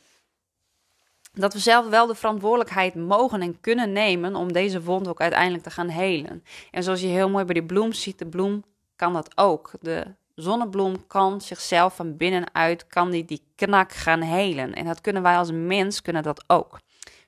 dat 1.34 1.54
we 1.54 1.60
zelf 1.60 1.88
wel 1.90 2.08
de 2.08 2.16
verantwoordelijkheid 2.16 2.96
mogen 2.96 3.42
en 3.42 3.60
kunnen 3.60 3.92
nemen 3.92 4.36
om 4.36 4.54
deze 4.54 4.82
wond 4.82 5.08
ook 5.08 5.22
uiteindelijk 5.22 5.64
te 5.64 5.72
gaan 5.72 5.88
helen. 5.88 6.44
En 6.72 6.84
zoals 6.84 7.02
je 7.02 7.08
heel 7.08 7.30
mooi 7.30 7.46
bij 7.46 7.54
die 7.54 7.66
bloem 7.66 7.94
ziet, 7.94 8.20
de 8.20 8.28
bloem 8.28 8.64
kan 8.96 9.14
dat 9.14 9.38
ook. 9.38 9.72
De 9.82 10.16
zonnebloem 10.42 11.08
kan 11.08 11.42
zichzelf 11.42 11.96
van 11.96 12.18
binnenuit, 12.18 12.88
kan 12.88 13.10
die, 13.10 13.26
die 13.26 13.44
knak 13.56 13.92
gaan 13.92 14.22
helen. 14.22 14.74
En 14.74 14.86
dat 14.86 15.02
kunnen 15.02 15.22
wij 15.22 15.38
als 15.38 15.52
mens, 15.52 16.02
kunnen 16.02 16.24
dat 16.24 16.44
ook. 16.48 16.80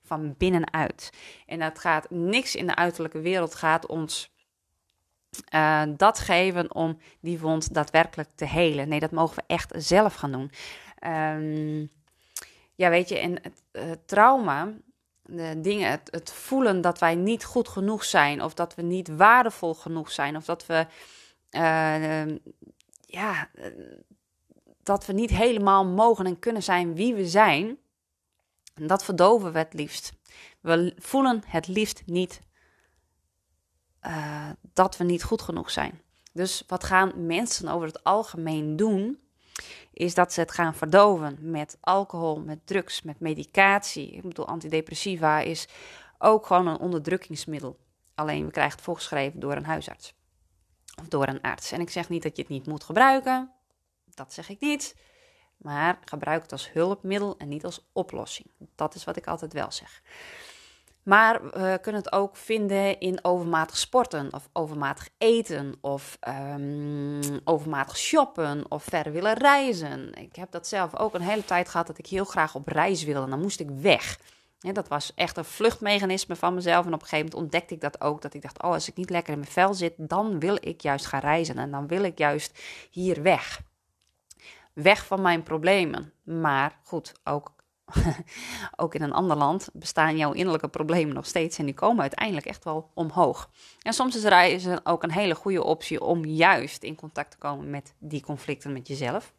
Van 0.03 0.35
binnenuit. 0.37 1.09
En 1.45 1.59
dat 1.59 1.79
gaat, 1.79 2.09
niks 2.09 2.55
in 2.55 2.67
de 2.67 2.75
uiterlijke 2.75 3.19
wereld 3.19 3.55
gaat 3.55 3.85
ons 3.85 4.31
uh, 5.53 5.83
dat 5.97 6.19
geven 6.19 6.75
om 6.75 6.97
die 7.21 7.39
wond 7.39 7.73
daadwerkelijk 7.73 8.29
te 8.35 8.45
helen. 8.45 8.89
Nee, 8.89 8.99
dat 8.99 9.11
mogen 9.11 9.35
we 9.35 9.43
echt 9.47 9.73
zelf 9.77 10.13
gaan 10.13 10.31
doen. 10.31 10.51
Um, 11.07 11.89
ja, 12.75 12.89
weet 12.89 13.09
je, 13.09 13.17
en 13.17 13.41
het 13.71 14.07
trauma, 14.07 14.73
de 15.25 15.61
dingen, 15.61 15.89
het, 15.89 16.33
voelen 16.33 16.81
dat 16.81 16.99
wij 16.99 17.15
niet 17.15 17.43
goed 17.43 17.67
genoeg 17.67 18.03
zijn, 18.03 18.41
of 18.41 18.53
dat 18.53 18.75
we 18.75 18.81
niet 18.81 19.15
waardevol 19.15 19.73
genoeg 19.73 20.11
zijn, 20.11 20.35
of 20.35 20.45
dat 20.45 20.65
we 20.65 20.85
uh, 21.51 22.35
ja, 23.11 23.49
eh, 23.53 23.71
dat 24.83 25.05
we 25.05 25.13
niet 25.13 25.29
helemaal 25.29 25.85
mogen 25.85 26.25
en 26.25 26.39
kunnen 26.39 26.63
zijn 26.63 26.95
wie 26.95 27.13
we 27.13 27.27
zijn, 27.27 27.77
dat 28.73 29.03
verdoven 29.03 29.51
we 29.51 29.57
het 29.57 29.73
liefst. 29.73 30.13
We 30.59 30.93
voelen 30.97 31.43
het 31.45 31.67
liefst 31.67 32.03
niet 32.05 32.41
uh, 34.07 34.49
dat 34.73 34.97
we 34.97 35.03
niet 35.03 35.23
goed 35.23 35.41
genoeg 35.41 35.71
zijn. 35.71 36.01
Dus 36.33 36.63
wat 36.67 36.83
gaan 36.83 37.25
mensen 37.25 37.67
over 37.67 37.87
het 37.87 38.03
algemeen 38.03 38.75
doen? 38.75 39.19
Is 39.93 40.13
dat 40.13 40.33
ze 40.33 40.39
het 40.39 40.51
gaan 40.51 40.75
verdoven 40.75 41.37
met 41.41 41.77
alcohol, 41.81 42.39
met 42.39 42.67
drugs, 42.67 43.01
met 43.01 43.19
medicatie. 43.19 44.11
Ik 44.11 44.21
bedoel, 44.21 44.47
antidepressiva 44.47 45.39
is 45.39 45.67
ook 46.17 46.45
gewoon 46.45 46.67
een 46.67 46.79
onderdrukkingsmiddel. 46.79 47.77
Alleen 48.15 48.45
we 48.45 48.51
krijgen 48.51 48.75
het 48.75 48.83
voorgeschreven 48.83 49.39
door 49.39 49.55
een 49.55 49.65
huisarts 49.65 50.13
of 51.00 51.07
door 51.07 51.27
een 51.27 51.41
arts. 51.41 51.71
En 51.71 51.81
ik 51.81 51.89
zeg 51.89 52.10
niet 52.10 52.24
dat 52.24 52.36
je 52.36 52.41
het 52.41 52.51
niet 52.51 52.67
moet 52.67 52.83
gebruiken, 52.83 53.51
dat 54.13 54.33
zeg 54.33 54.50
ik 54.50 54.60
niet. 54.60 54.95
Maar 55.57 56.00
gebruik 56.05 56.41
het 56.41 56.51
als 56.51 56.71
hulpmiddel 56.71 57.38
en 57.38 57.48
niet 57.48 57.65
als 57.65 57.89
oplossing. 57.91 58.48
Dat 58.75 58.95
is 58.95 59.03
wat 59.03 59.17
ik 59.17 59.27
altijd 59.27 59.53
wel 59.53 59.71
zeg. 59.71 60.01
Maar 61.03 61.43
we 61.43 61.79
kunnen 61.81 62.01
het 62.01 62.12
ook 62.12 62.36
vinden 62.38 63.00
in 63.00 63.24
overmatig 63.24 63.77
sporten, 63.77 64.33
of 64.33 64.50
overmatig 64.53 65.10
eten, 65.17 65.75
of 65.81 66.17
um, 66.27 67.19
overmatig 67.43 67.98
shoppen, 67.98 68.71
of 68.71 68.83
ver 68.83 69.12
willen 69.12 69.33
reizen. 69.33 70.13
Ik 70.13 70.36
heb 70.36 70.51
dat 70.51 70.67
zelf 70.67 70.98
ook 70.98 71.13
een 71.13 71.21
hele 71.21 71.45
tijd 71.45 71.69
gehad 71.69 71.88
dat 71.88 71.98
ik 71.98 72.07
heel 72.07 72.25
graag 72.25 72.55
op 72.55 72.67
reis 72.67 73.03
wilde. 73.03 73.29
Dan 73.29 73.41
moest 73.41 73.60
ik 73.60 73.69
weg. 73.69 74.19
Dat 74.61 74.87
was 74.87 75.13
echt 75.15 75.37
een 75.37 75.45
vluchtmechanisme 75.45 76.35
van 76.35 76.53
mezelf. 76.53 76.85
En 76.85 76.93
op 76.93 77.01
een 77.01 77.07
gegeven 77.07 77.25
moment 77.25 77.43
ontdekte 77.43 77.73
ik 77.73 77.81
dat 77.81 78.01
ook. 78.01 78.21
Dat 78.21 78.33
ik 78.33 78.41
dacht, 78.41 78.63
oh, 78.63 78.71
als 78.71 78.89
ik 78.89 78.95
niet 78.95 79.09
lekker 79.09 79.33
in 79.33 79.39
mijn 79.39 79.51
vel 79.51 79.73
zit, 79.73 79.93
dan 79.97 80.39
wil 80.39 80.57
ik 80.59 80.81
juist 80.81 81.05
gaan 81.05 81.19
reizen. 81.19 81.57
En 81.57 81.71
dan 81.71 81.87
wil 81.87 82.03
ik 82.03 82.17
juist 82.17 82.59
hier 82.91 83.21
weg. 83.21 83.61
Weg 84.73 85.05
van 85.05 85.21
mijn 85.21 85.43
problemen. 85.43 86.13
Maar 86.23 86.79
goed, 86.83 87.13
ook, 87.23 87.53
ook 88.75 88.95
in 88.95 89.01
een 89.01 89.13
ander 89.13 89.37
land 89.37 89.69
bestaan 89.73 90.17
jouw 90.17 90.31
innerlijke 90.31 90.67
problemen 90.67 91.15
nog 91.15 91.25
steeds. 91.25 91.57
En 91.57 91.65
die 91.65 91.73
komen 91.73 92.01
uiteindelijk 92.01 92.45
echt 92.45 92.63
wel 92.63 92.89
omhoog. 92.93 93.49
En 93.81 93.93
soms 93.93 94.15
is 94.15 94.23
reizen 94.23 94.85
ook 94.85 95.03
een 95.03 95.11
hele 95.11 95.35
goede 95.35 95.63
optie 95.63 96.01
om 96.01 96.25
juist 96.25 96.83
in 96.83 96.95
contact 96.95 97.31
te 97.31 97.37
komen 97.37 97.69
met 97.69 97.93
die 97.97 98.21
conflicten 98.21 98.73
met 98.73 98.87
jezelf 98.87 99.33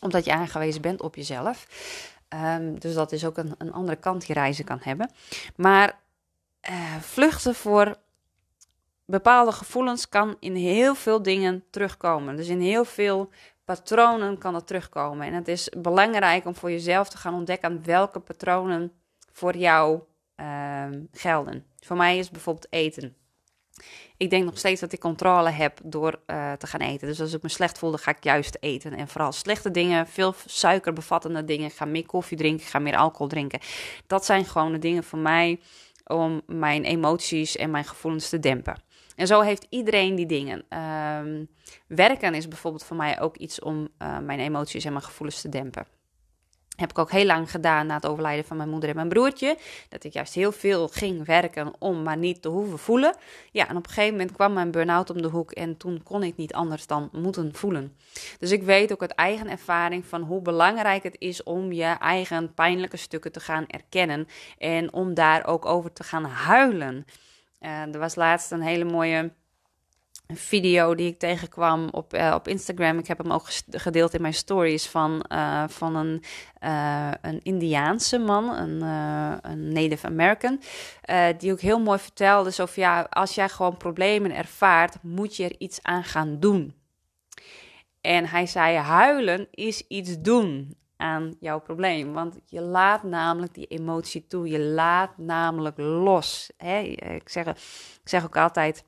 omdat 0.00 0.24
je 0.24 0.32
aangewezen 0.32 0.82
bent 0.82 1.02
op 1.02 1.14
jezelf. 1.14 1.66
Um, 2.34 2.78
dus 2.78 2.94
dat 2.94 3.12
is 3.12 3.24
ook 3.24 3.38
een, 3.38 3.54
een 3.58 3.72
andere 3.72 3.96
kant 3.96 4.26
die 4.26 4.34
reizen 4.34 4.64
kan 4.64 4.78
hebben. 4.82 5.10
Maar 5.56 5.98
uh, 6.70 6.96
vluchten 6.96 7.54
voor 7.54 7.96
bepaalde 9.04 9.52
gevoelens 9.52 10.08
kan 10.08 10.36
in 10.40 10.54
heel 10.54 10.94
veel 10.94 11.22
dingen 11.22 11.64
terugkomen. 11.70 12.36
Dus 12.36 12.48
in 12.48 12.60
heel 12.60 12.84
veel 12.84 13.30
patronen 13.64 14.38
kan 14.38 14.52
dat 14.52 14.66
terugkomen. 14.66 15.26
En 15.26 15.34
het 15.34 15.48
is 15.48 15.68
belangrijk 15.78 16.46
om 16.46 16.54
voor 16.54 16.70
jezelf 16.70 17.08
te 17.08 17.16
gaan 17.16 17.34
ontdekken 17.34 17.84
welke 17.84 18.20
patronen 18.20 18.92
voor 19.32 19.56
jou 19.56 20.00
uh, 20.36 20.86
gelden. 21.12 21.66
Voor 21.80 21.96
mij 21.96 22.18
is 22.18 22.30
bijvoorbeeld 22.30 22.66
eten 22.70 23.16
ik 24.16 24.30
denk 24.30 24.44
nog 24.44 24.58
steeds 24.58 24.80
dat 24.80 24.92
ik 24.92 25.00
controle 25.00 25.50
heb 25.50 25.78
door 25.84 26.20
uh, 26.26 26.52
te 26.52 26.66
gaan 26.66 26.80
eten. 26.80 27.08
Dus 27.08 27.20
als 27.20 27.32
ik 27.32 27.42
me 27.42 27.48
slecht 27.48 27.78
voel, 27.78 27.90
dan 27.90 27.98
ga 27.98 28.10
ik 28.10 28.24
juist 28.24 28.56
eten. 28.60 28.92
En 28.92 29.08
vooral 29.08 29.32
slechte 29.32 29.70
dingen, 29.70 30.06
veel 30.06 30.34
suikerbevattende 30.46 31.44
dingen. 31.44 31.70
ga 31.70 31.84
meer 31.84 32.06
koffie 32.06 32.36
drinken, 32.36 32.66
ga 32.66 32.78
meer 32.78 32.96
alcohol 32.96 33.28
drinken. 33.28 33.60
Dat 34.06 34.24
zijn 34.24 34.44
gewoon 34.44 34.72
de 34.72 34.78
dingen 34.78 35.04
voor 35.04 35.18
mij 35.18 35.60
om 36.06 36.42
mijn 36.46 36.84
emoties 36.84 37.56
en 37.56 37.70
mijn 37.70 37.84
gevoelens 37.84 38.28
te 38.28 38.38
dempen. 38.38 38.82
En 39.16 39.26
zo 39.26 39.40
heeft 39.40 39.66
iedereen 39.68 40.14
die 40.14 40.26
dingen. 40.26 40.64
Um, 41.18 41.48
werken 41.86 42.34
is 42.34 42.48
bijvoorbeeld 42.48 42.84
voor 42.84 42.96
mij 42.96 43.20
ook 43.20 43.36
iets 43.36 43.60
om 43.60 43.88
uh, 43.98 44.18
mijn 44.18 44.40
emoties 44.40 44.84
en 44.84 44.92
mijn 44.92 45.04
gevoelens 45.04 45.40
te 45.40 45.48
dempen. 45.48 45.86
Heb 46.80 46.90
ik 46.90 46.98
ook 46.98 47.10
heel 47.10 47.24
lang 47.24 47.50
gedaan 47.50 47.86
na 47.86 47.94
het 47.94 48.06
overlijden 48.06 48.44
van 48.44 48.56
mijn 48.56 48.68
moeder 48.68 48.88
en 48.88 48.94
mijn 48.94 49.08
broertje. 49.08 49.58
Dat 49.88 50.04
ik 50.04 50.12
juist 50.12 50.34
heel 50.34 50.52
veel 50.52 50.88
ging 50.88 51.26
werken 51.26 51.72
om 51.78 52.02
maar 52.02 52.16
niet 52.16 52.42
te 52.42 52.48
hoeven 52.48 52.78
voelen. 52.78 53.16
Ja, 53.50 53.68
en 53.68 53.76
op 53.76 53.86
een 53.86 53.92
gegeven 53.92 54.16
moment 54.16 54.32
kwam 54.32 54.52
mijn 54.52 54.70
burn-out 54.70 55.10
om 55.10 55.22
de 55.22 55.28
hoek. 55.28 55.52
En 55.52 55.76
toen 55.76 56.02
kon 56.02 56.22
ik 56.22 56.36
niet 56.36 56.52
anders 56.52 56.86
dan 56.86 57.08
moeten 57.12 57.54
voelen. 57.54 57.96
Dus 58.38 58.50
ik 58.50 58.62
weet 58.62 58.92
ook 58.92 59.00
uit 59.00 59.14
eigen 59.14 59.48
ervaring 59.48 60.06
van 60.06 60.22
hoe 60.22 60.42
belangrijk 60.42 61.02
het 61.02 61.16
is 61.18 61.42
om 61.42 61.72
je 61.72 61.96
eigen 61.98 62.54
pijnlijke 62.54 62.96
stukken 62.96 63.32
te 63.32 63.40
gaan 63.40 63.66
erkennen. 63.66 64.26
En 64.58 64.92
om 64.92 65.14
daar 65.14 65.46
ook 65.46 65.66
over 65.66 65.92
te 65.92 66.04
gaan 66.04 66.24
huilen. 66.24 67.06
Uh, 67.60 67.94
er 67.94 67.98
was 67.98 68.14
laatst 68.14 68.50
een 68.50 68.62
hele 68.62 68.84
mooie 68.84 69.32
een 70.30 70.36
video 70.36 70.94
die 70.94 71.06
ik 71.06 71.18
tegenkwam 71.18 71.88
op, 71.90 72.14
uh, 72.14 72.32
op 72.34 72.48
Instagram. 72.48 72.98
Ik 72.98 73.06
heb 73.06 73.18
hem 73.18 73.32
ook 73.32 73.46
gedeeld 73.70 74.14
in 74.14 74.22
mijn 74.22 74.34
stories 74.34 74.86
van, 74.86 75.24
uh, 75.32 75.64
van 75.68 75.96
een, 75.96 76.22
uh, 76.64 77.10
een 77.20 77.40
Indiaanse 77.42 78.18
man, 78.18 78.48
een, 78.56 78.82
een 79.42 79.72
Native 79.72 80.06
American. 80.06 80.60
die 81.38 81.52
ook 81.52 81.60
heel 81.60 81.80
mooi 81.80 81.98
vertelde: 81.98 82.52
zo 82.52 82.66
van, 82.66 82.82
ja, 82.82 83.06
als 83.10 83.34
jij 83.34 83.48
gewoon 83.48 83.76
problemen 83.76 84.36
ervaart, 84.36 85.02
moet 85.02 85.36
je 85.36 85.44
er 85.44 85.54
iets 85.58 85.82
aan 85.82 86.04
gaan 86.04 86.40
doen. 86.40 86.74
En 88.00 88.26
hij 88.26 88.46
zei: 88.46 88.76
huilen 88.76 89.48
is 89.50 89.86
iets 89.86 90.20
doen 90.20 90.78
aan 91.00 91.36
jouw 91.40 91.60
probleem. 91.60 92.12
Want 92.12 92.38
je 92.46 92.60
laat 92.60 93.02
namelijk 93.02 93.54
die 93.54 93.66
emotie 93.66 94.26
toe. 94.26 94.48
Je 94.48 94.60
laat 94.60 95.18
namelijk 95.18 95.78
los. 95.78 96.50
Hè? 96.56 96.78
Ik, 96.78 97.28
zeg, 97.28 97.46
ik 97.46 98.08
zeg 98.08 98.24
ook 98.24 98.36
altijd 98.36 98.84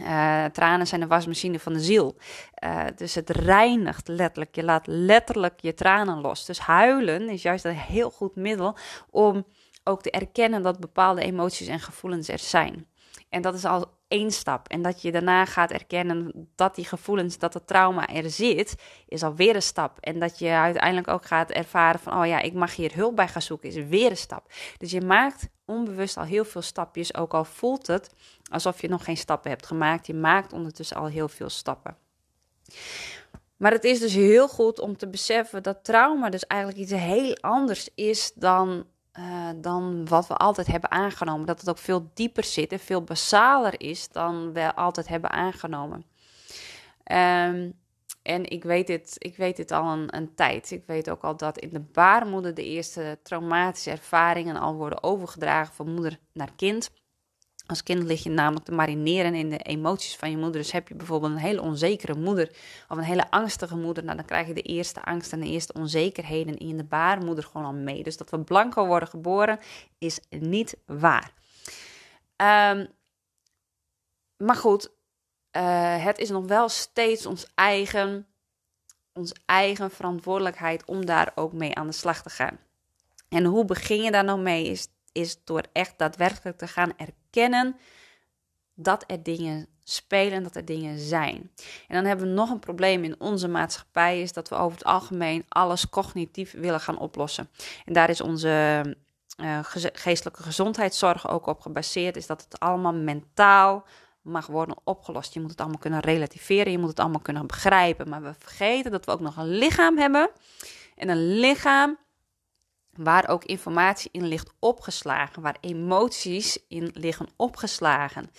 uh, 0.00 0.44
tranen 0.44 0.86
zijn 0.86 1.00
de 1.00 1.06
wasmachine 1.06 1.58
van 1.58 1.72
de 1.72 1.80
ziel. 1.80 2.16
Uh, 2.64 2.84
dus 2.96 3.14
het 3.14 3.30
reinigt 3.30 4.08
letterlijk. 4.08 4.54
Je 4.54 4.64
laat 4.64 4.86
letterlijk 4.86 5.60
je 5.60 5.74
tranen 5.74 6.20
los. 6.20 6.44
Dus 6.44 6.58
huilen 6.58 7.28
is 7.28 7.42
juist 7.42 7.64
een 7.64 7.74
heel 7.74 8.10
goed 8.10 8.36
middel 8.36 8.76
om 9.10 9.46
ook 9.84 10.02
te 10.02 10.10
erkennen 10.10 10.62
dat 10.62 10.80
bepaalde 10.80 11.22
emoties 11.22 11.66
en 11.66 11.80
gevoelens 11.80 12.28
er 12.28 12.38
zijn. 12.38 12.86
En 13.28 13.42
dat 13.42 13.54
is 13.54 13.64
al 13.64 13.90
één 14.08 14.30
stap. 14.30 14.68
En 14.68 14.82
dat 14.82 15.02
je 15.02 15.12
daarna 15.12 15.44
gaat 15.44 15.70
erkennen 15.70 16.48
dat 16.54 16.74
die 16.74 16.84
gevoelens, 16.84 17.38
dat 17.38 17.54
het 17.54 17.66
trauma 17.66 18.08
er 18.08 18.30
zit, 18.30 18.74
is 19.06 19.22
alweer 19.22 19.54
een 19.54 19.62
stap. 19.62 19.98
En 20.00 20.18
dat 20.18 20.38
je 20.38 20.48
uiteindelijk 20.48 21.08
ook 21.08 21.26
gaat 21.26 21.50
ervaren 21.50 22.00
van, 22.00 22.20
oh 22.20 22.26
ja, 22.26 22.40
ik 22.40 22.52
mag 22.52 22.76
hier 22.76 22.94
hulp 22.94 23.16
bij 23.16 23.28
gaan 23.28 23.42
zoeken, 23.42 23.68
is 23.68 23.86
weer 23.86 24.10
een 24.10 24.16
stap. 24.16 24.52
Dus 24.78 24.90
je 24.90 25.00
maakt 25.00 25.48
onbewust 25.72 26.16
al 26.16 26.24
heel 26.24 26.44
veel 26.44 26.62
stapjes, 26.62 27.14
ook 27.14 27.34
al 27.34 27.44
voelt 27.44 27.86
het 27.86 28.10
alsof 28.50 28.80
je 28.80 28.88
nog 28.88 29.04
geen 29.04 29.16
stappen 29.16 29.50
hebt 29.50 29.66
gemaakt. 29.66 30.06
Je 30.06 30.14
maakt 30.14 30.52
ondertussen 30.52 30.96
al 30.96 31.06
heel 31.06 31.28
veel 31.28 31.48
stappen. 31.48 31.96
Maar 33.56 33.72
het 33.72 33.84
is 33.84 34.00
dus 34.00 34.14
heel 34.14 34.48
goed 34.48 34.80
om 34.80 34.96
te 34.96 35.08
beseffen 35.08 35.62
dat 35.62 35.84
trauma 35.84 36.28
dus 36.28 36.46
eigenlijk 36.46 36.80
iets 36.80 36.92
heel 36.92 37.36
anders 37.40 37.88
is 37.94 38.32
dan, 38.34 38.86
uh, 39.18 39.48
dan 39.56 40.08
wat 40.08 40.26
we 40.26 40.36
altijd 40.36 40.66
hebben 40.66 40.90
aangenomen. 40.90 41.46
Dat 41.46 41.60
het 41.60 41.68
ook 41.68 41.78
veel 41.78 42.10
dieper 42.14 42.44
zit 42.44 42.72
en 42.72 42.78
veel 42.78 43.02
basaler 43.02 43.80
is 43.80 44.08
dan 44.08 44.52
we 44.52 44.74
altijd 44.74 45.08
hebben 45.08 45.30
aangenomen. 45.30 46.04
Um, 47.12 47.80
en 48.22 48.50
ik 48.50 48.64
weet 48.64 48.86
dit, 48.86 49.14
ik 49.18 49.36
weet 49.36 49.56
dit 49.56 49.70
al 49.70 49.92
een, 49.92 50.16
een, 50.16 50.34
tijd. 50.34 50.70
Ik 50.70 50.84
weet 50.86 51.10
ook 51.10 51.22
al 51.22 51.36
dat 51.36 51.58
in 51.58 51.70
de 51.72 51.80
baarmoeder 51.80 52.54
de 52.54 52.64
eerste 52.64 53.18
traumatische 53.22 53.90
ervaringen 53.90 54.56
al 54.56 54.74
worden 54.74 55.02
overgedragen 55.02 55.74
van 55.74 55.94
moeder 55.94 56.18
naar 56.32 56.52
kind. 56.56 56.90
Als 57.66 57.82
kind 57.82 58.02
lig 58.02 58.22
je 58.22 58.30
namelijk 58.30 58.64
te 58.64 58.72
marineren 58.72 59.34
in 59.34 59.50
de 59.50 59.58
emoties 59.58 60.16
van 60.16 60.30
je 60.30 60.36
moeder. 60.36 60.60
Dus 60.60 60.72
heb 60.72 60.88
je 60.88 60.94
bijvoorbeeld 60.94 61.32
een 61.32 61.38
hele 61.38 61.60
onzekere 61.60 62.14
moeder 62.14 62.48
of 62.88 62.96
een 62.96 63.02
hele 63.02 63.30
angstige 63.30 63.76
moeder, 63.76 64.04
nou, 64.04 64.16
dan 64.16 64.26
krijg 64.26 64.46
je 64.46 64.54
de 64.54 64.62
eerste 64.62 65.02
angst 65.02 65.32
en 65.32 65.40
de 65.40 65.46
eerste 65.48 65.72
onzekerheden 65.72 66.56
in 66.58 66.76
de 66.76 66.84
baarmoeder 66.84 67.44
gewoon 67.44 67.66
al 67.66 67.72
mee. 67.72 68.02
Dus 68.02 68.16
dat 68.16 68.30
we 68.30 68.40
blanco 68.40 68.86
worden 68.86 69.08
geboren 69.08 69.58
is 69.98 70.20
niet 70.30 70.76
waar. 70.86 71.32
Um, 72.36 72.88
maar 74.36 74.56
goed, 74.56 74.90
uh, 75.56 76.04
het 76.04 76.18
is 76.18 76.30
nog 76.30 76.46
wel 76.46 76.68
steeds 76.68 77.26
ons 77.26 77.46
eigen, 77.54 78.26
ons 79.12 79.32
eigen 79.46 79.90
verantwoordelijkheid 79.90 80.84
om 80.84 81.06
daar 81.06 81.32
ook 81.34 81.52
mee 81.52 81.74
aan 81.74 81.86
de 81.86 81.92
slag 81.92 82.22
te 82.22 82.30
gaan. 82.30 82.58
En 83.28 83.44
hoe 83.44 83.64
begin 83.64 84.02
je 84.02 84.10
daar 84.10 84.24
nou 84.24 84.40
mee? 84.40 84.64
Is, 84.64 84.88
is 85.12 85.44
door 85.44 85.62
echt 85.72 85.98
daadwerkelijk 85.98 86.58
te 86.58 86.66
gaan 86.66 86.92
erkennen 86.96 87.76
dat 88.74 89.04
er 89.06 89.22
dingen 89.22 89.66
spelen, 89.84 90.42
dat 90.42 90.56
er 90.56 90.64
dingen 90.64 90.98
zijn. 90.98 91.50
En 91.88 91.94
dan 91.94 92.04
hebben 92.04 92.26
we 92.26 92.32
nog 92.32 92.50
een 92.50 92.58
probleem 92.58 93.04
in 93.04 93.20
onze 93.20 93.48
maatschappij, 93.48 94.20
is 94.20 94.32
dat 94.32 94.48
we 94.48 94.54
over 94.54 94.78
het 94.78 94.86
algemeen 94.86 95.44
alles 95.48 95.88
cognitief 95.88 96.52
willen 96.52 96.80
gaan 96.80 96.98
oplossen. 96.98 97.48
En 97.84 97.92
daar 97.92 98.10
is 98.10 98.20
onze 98.20 98.84
uh, 99.40 99.58
geestelijke 99.92 100.42
gezondheidszorg 100.42 101.28
ook 101.28 101.46
op 101.46 101.60
gebaseerd, 101.60 102.16
is 102.16 102.26
dat 102.26 102.42
het 102.42 102.60
allemaal 102.60 102.94
mentaal 102.94 103.84
mag 104.22 104.46
worden 104.46 104.76
opgelost. 104.84 105.34
Je 105.34 105.40
moet 105.40 105.50
het 105.50 105.60
allemaal 105.60 105.78
kunnen 105.78 106.00
relativeren, 106.00 106.72
je 106.72 106.78
moet 106.78 106.88
het 106.88 107.00
allemaal 107.00 107.20
kunnen 107.20 107.46
begrijpen. 107.46 108.08
Maar 108.08 108.22
we 108.22 108.34
vergeten 108.38 108.90
dat 108.90 109.04
we 109.04 109.12
ook 109.12 109.20
nog 109.20 109.36
een 109.36 109.58
lichaam 109.58 109.98
hebben. 109.98 110.30
En 110.96 111.08
een 111.08 111.38
lichaam 111.38 111.98
waar 112.92 113.28
ook 113.28 113.44
informatie 113.44 114.10
in 114.12 114.26
ligt 114.26 114.52
opgeslagen, 114.58 115.42
waar 115.42 115.56
emoties 115.60 116.58
in 116.68 116.90
liggen 116.94 117.28
opgeslagen. 117.36 118.30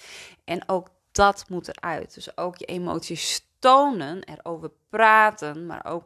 En 0.43 0.69
ook 0.69 0.87
dat 1.11 1.45
moet 1.49 1.67
eruit. 1.67 2.13
Dus 2.13 2.37
ook 2.37 2.57
je 2.57 2.65
emoties 2.65 3.47
tonen, 3.59 4.23
erover 4.23 4.71
praten, 4.89 5.65
maar 5.65 5.85
ook 5.85 6.05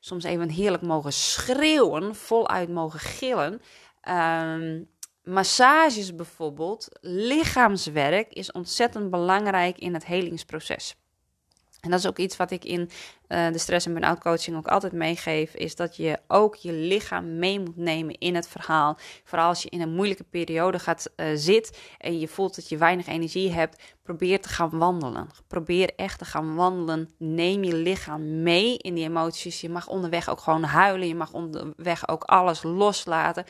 soms 0.00 0.24
even 0.24 0.48
heerlijk 0.48 0.82
mogen 0.82 1.12
schreeuwen, 1.12 2.14
voluit 2.14 2.68
mogen 2.68 3.00
gillen. 3.00 3.62
Um, 4.08 4.88
massages 5.26 6.14
bijvoorbeeld, 6.14 6.88
lichaamswerk 7.00 8.32
is 8.32 8.52
ontzettend 8.52 9.10
belangrijk 9.10 9.78
in 9.78 9.94
het 9.94 10.06
helingsproces. 10.06 10.96
En 11.80 11.90
dat 11.90 12.00
is 12.00 12.06
ook 12.06 12.18
iets 12.18 12.36
wat 12.36 12.50
ik 12.50 12.64
in 12.64 12.80
uh, 12.80 13.50
de 13.52 13.58
stress- 13.58 13.86
en 13.86 13.92
burn-out 13.92 14.20
coaching 14.20 14.56
ook 14.56 14.66
altijd 14.68 14.92
meegeef, 14.92 15.54
is 15.54 15.76
dat 15.76 15.96
je 15.96 16.18
ook 16.26 16.54
je 16.54 16.72
lichaam 16.72 17.38
mee 17.38 17.60
moet 17.60 17.76
nemen 17.76 18.18
in 18.18 18.34
het 18.34 18.48
verhaal. 18.48 18.98
Vooral 19.24 19.48
als 19.48 19.62
je 19.62 19.68
in 19.68 19.80
een 19.80 19.94
moeilijke 19.94 20.24
periode 20.24 20.78
gaat 20.78 21.10
uh, 21.16 21.26
zitten 21.34 21.74
en 21.98 22.18
je 22.18 22.28
voelt 22.28 22.54
dat 22.54 22.68
je 22.68 22.76
weinig 22.76 23.06
energie 23.06 23.50
hebt, 23.50 23.82
probeer 24.02 24.40
te 24.40 24.48
gaan 24.48 24.78
wandelen. 24.78 25.28
Probeer 25.46 25.92
echt 25.96 26.18
te 26.18 26.24
gaan 26.24 26.54
wandelen. 26.54 27.10
Neem 27.18 27.64
je 27.64 27.74
lichaam 27.74 28.42
mee 28.42 28.76
in 28.76 28.94
die 28.94 29.04
emoties. 29.04 29.60
Je 29.60 29.70
mag 29.70 29.88
onderweg 29.88 30.28
ook 30.28 30.40
gewoon 30.40 30.62
huilen, 30.62 31.08
je 31.08 31.14
mag 31.14 31.32
onderweg 31.32 32.08
ook 32.08 32.24
alles 32.24 32.62
loslaten. 32.62 33.44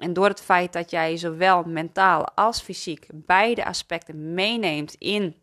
En 0.00 0.12
door 0.12 0.28
het 0.28 0.40
feit 0.40 0.72
dat 0.72 0.90
jij 0.90 1.16
zowel 1.16 1.62
mentaal 1.62 2.28
als 2.34 2.60
fysiek 2.60 3.06
beide 3.12 3.64
aspecten 3.64 4.34
meeneemt 4.34 4.94
in 4.94 5.34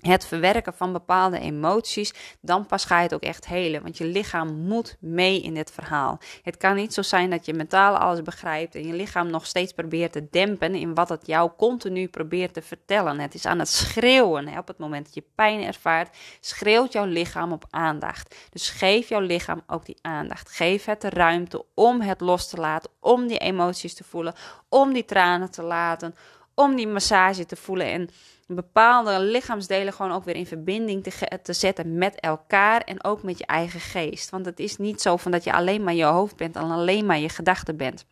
het 0.00 0.26
verwerken 0.26 0.74
van 0.74 0.92
bepaalde 0.92 1.38
emoties, 1.38 2.14
dan 2.40 2.66
pas 2.66 2.84
ga 2.84 2.96
je 2.96 3.02
het 3.02 3.14
ook 3.14 3.22
echt 3.22 3.46
helen. 3.46 3.82
Want 3.82 3.98
je 3.98 4.04
lichaam 4.04 4.54
moet 4.54 4.96
mee 5.00 5.42
in 5.42 5.54
dit 5.54 5.70
verhaal. 5.70 6.18
Het 6.42 6.56
kan 6.56 6.74
niet 6.74 6.94
zo 6.94 7.02
zijn 7.02 7.30
dat 7.30 7.46
je 7.46 7.54
mentaal 7.54 7.96
alles 7.96 8.22
begrijpt 8.22 8.74
en 8.74 8.86
je 8.86 8.92
lichaam 8.92 9.30
nog 9.30 9.46
steeds 9.46 9.72
probeert 9.72 10.12
te 10.12 10.28
dempen 10.30 10.74
in 10.74 10.94
wat 10.94 11.08
het 11.08 11.26
jou 11.26 11.50
continu 11.56 12.08
probeert 12.08 12.54
te 12.54 12.62
vertellen. 12.62 13.18
Het 13.20 13.34
is 13.34 13.46
aan 13.46 13.58
het 13.58 13.68
schreeuwen. 13.68 14.58
Op 14.58 14.66
het 14.66 14.78
moment 14.78 15.04
dat 15.04 15.14
je 15.14 15.24
pijn 15.34 15.62
ervaart, 15.62 16.16
schreeuwt 16.40 16.92
jouw 16.92 17.04
lichaam 17.04 17.52
op 17.52 17.64
aandacht. 17.70 18.34
Dus 18.50 18.68
geef 18.68 19.08
jouw 19.08 19.20
lichaam 19.20 19.62
ook 19.66 19.86
die 19.86 19.98
aandacht. 20.00 20.50
Geef 20.50 20.84
het 20.84 21.00
de 21.00 21.10
ruimte 21.10 21.64
om 21.74 22.00
het 22.00 22.20
los 22.20 22.48
te 22.48 22.56
laten, 22.56 22.90
om 23.00 23.26
die 23.26 23.38
emoties 23.38 23.94
te 23.94 24.04
voelen, 24.04 24.34
om 24.68 24.92
die 24.92 25.04
tranen 25.04 25.50
te 25.50 25.62
laten, 25.62 26.14
om 26.60 26.76
die 26.76 26.88
massage 26.88 27.46
te 27.46 27.56
voelen 27.56 27.86
en 27.86 28.08
bepaalde 28.46 29.20
lichaamsdelen 29.20 29.92
gewoon 29.92 30.12
ook 30.12 30.24
weer 30.24 30.34
in 30.34 30.46
verbinding 30.46 31.02
te, 31.02 31.40
te 31.42 31.52
zetten 31.52 31.98
met 31.98 32.20
elkaar 32.20 32.80
en 32.80 33.04
ook 33.04 33.22
met 33.22 33.38
je 33.38 33.46
eigen 33.46 33.80
geest. 33.80 34.30
Want 34.30 34.46
het 34.46 34.60
is 34.60 34.76
niet 34.76 35.00
zo 35.00 35.16
van 35.16 35.30
dat 35.30 35.44
je 35.44 35.52
alleen 35.52 35.84
maar 35.84 35.94
je 35.94 36.04
hoofd 36.04 36.36
bent 36.36 36.56
en 36.56 36.70
alleen 36.70 37.06
maar 37.06 37.18
je 37.18 37.28
gedachten 37.28 37.76
bent. 37.76 38.04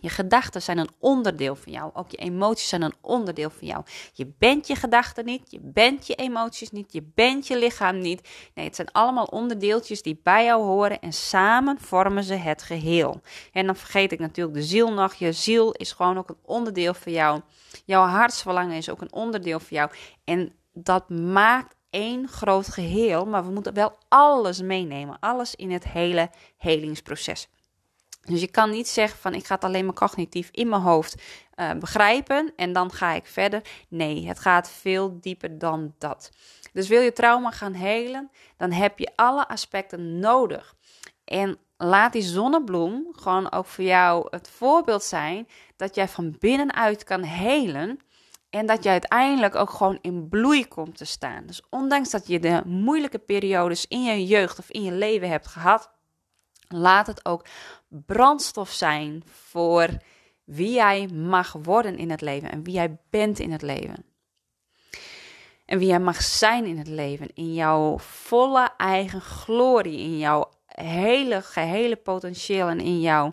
Je 0.00 0.08
gedachten 0.08 0.62
zijn 0.62 0.78
een 0.78 0.90
onderdeel 0.98 1.56
van 1.56 1.72
jou. 1.72 1.90
Ook 1.94 2.10
je 2.10 2.16
emoties 2.16 2.68
zijn 2.68 2.82
een 2.82 2.94
onderdeel 3.00 3.50
van 3.50 3.66
jou. 3.66 3.84
Je 4.12 4.32
bent 4.38 4.66
je 4.66 4.74
gedachten 4.74 5.24
niet, 5.24 5.50
je 5.50 5.60
bent 5.62 6.06
je 6.06 6.14
emoties 6.14 6.70
niet, 6.70 6.92
je 6.92 7.02
bent 7.14 7.46
je 7.46 7.58
lichaam 7.58 7.98
niet. 7.98 8.28
Nee, 8.54 8.64
het 8.64 8.76
zijn 8.76 8.92
allemaal 8.92 9.24
onderdeeltjes 9.24 10.02
die 10.02 10.20
bij 10.22 10.44
jou 10.44 10.62
horen 10.62 11.00
en 11.00 11.12
samen 11.12 11.80
vormen 11.80 12.24
ze 12.24 12.34
het 12.34 12.62
geheel. 12.62 13.20
En 13.52 13.66
dan 13.66 13.76
vergeet 13.76 14.12
ik 14.12 14.18
natuurlijk 14.18 14.56
de 14.56 14.62
ziel 14.62 14.92
nog. 14.92 15.14
Je 15.14 15.32
ziel 15.32 15.72
is 15.72 15.92
gewoon 15.92 16.18
ook 16.18 16.28
een 16.28 16.38
onderdeel 16.42 16.94
van 16.94 17.12
jou. 17.12 17.40
Jouw 17.84 18.06
hartsverlangen 18.06 18.76
is 18.76 18.90
ook 18.90 19.00
een 19.00 19.12
onderdeel 19.12 19.60
van 19.60 19.76
jou. 19.76 19.90
En 20.24 20.52
dat 20.72 21.08
maakt 21.08 21.74
één 21.90 22.28
groot 22.28 22.68
geheel, 22.68 23.26
maar 23.26 23.44
we 23.44 23.50
moeten 23.52 23.74
wel 23.74 23.98
alles 24.08 24.60
meenemen. 24.62 25.18
Alles 25.20 25.54
in 25.54 25.70
het 25.70 25.84
hele 25.84 26.30
helingsproces. 26.56 27.48
Dus 28.26 28.40
je 28.40 28.50
kan 28.50 28.70
niet 28.70 28.88
zeggen 28.88 29.18
van 29.18 29.34
ik 29.34 29.46
ga 29.46 29.54
het 29.54 29.64
alleen 29.64 29.84
maar 29.84 29.94
cognitief 29.94 30.48
in 30.52 30.68
mijn 30.68 30.82
hoofd 30.82 31.22
uh, 31.56 31.72
begrijpen 31.72 32.52
en 32.56 32.72
dan 32.72 32.92
ga 32.92 33.12
ik 33.12 33.26
verder. 33.26 33.62
Nee, 33.88 34.26
het 34.26 34.38
gaat 34.38 34.70
veel 34.70 35.20
dieper 35.20 35.58
dan 35.58 35.94
dat. 35.98 36.30
Dus 36.72 36.88
wil 36.88 37.00
je 37.00 37.12
trauma 37.12 37.50
gaan 37.50 37.72
helen, 37.72 38.30
dan 38.56 38.72
heb 38.72 38.98
je 38.98 39.12
alle 39.16 39.48
aspecten 39.48 40.18
nodig. 40.18 40.74
En 41.24 41.58
laat 41.76 42.12
die 42.12 42.22
zonnebloem 42.22 43.06
gewoon 43.10 43.52
ook 43.52 43.66
voor 43.66 43.84
jou 43.84 44.26
het 44.30 44.50
voorbeeld 44.50 45.02
zijn 45.02 45.48
dat 45.76 45.94
jij 45.94 46.08
van 46.08 46.36
binnenuit 46.38 47.04
kan 47.04 47.22
helen. 47.22 47.98
En 48.50 48.66
dat 48.66 48.82
je 48.82 48.88
uiteindelijk 48.88 49.54
ook 49.54 49.70
gewoon 49.70 49.98
in 50.00 50.28
bloei 50.28 50.68
komt 50.68 50.96
te 50.96 51.04
staan. 51.04 51.46
Dus 51.46 51.62
ondanks 51.70 52.10
dat 52.10 52.26
je 52.26 52.38
de 52.38 52.62
moeilijke 52.64 53.18
periodes 53.18 53.86
in 53.86 54.02
je 54.04 54.26
jeugd 54.26 54.58
of 54.58 54.70
in 54.70 54.82
je 54.82 54.92
leven 54.92 55.28
hebt 55.28 55.46
gehad, 55.46 55.90
Laat 56.68 57.06
het 57.06 57.24
ook 57.24 57.44
brandstof 57.88 58.70
zijn 58.70 59.22
voor 59.26 59.88
wie 60.44 60.72
jij 60.72 61.06
mag 61.06 61.52
worden 61.62 61.98
in 61.98 62.10
het 62.10 62.20
leven 62.20 62.50
en 62.50 62.62
wie 62.62 62.74
jij 62.74 62.98
bent 63.10 63.38
in 63.38 63.52
het 63.52 63.62
leven. 63.62 64.04
En 65.64 65.78
wie 65.78 65.88
jij 65.88 66.00
mag 66.00 66.22
zijn 66.22 66.64
in 66.64 66.78
het 66.78 66.88
leven, 66.88 67.34
in 67.34 67.54
jouw 67.54 67.98
volle 67.98 68.70
eigen 68.76 69.20
glorie, 69.20 69.98
in 69.98 70.18
jouw 70.18 70.50
hele 70.66 71.42
gehele 71.42 71.96
potentieel 71.96 72.68
en 72.68 72.80
in 72.80 73.00
jouw 73.00 73.32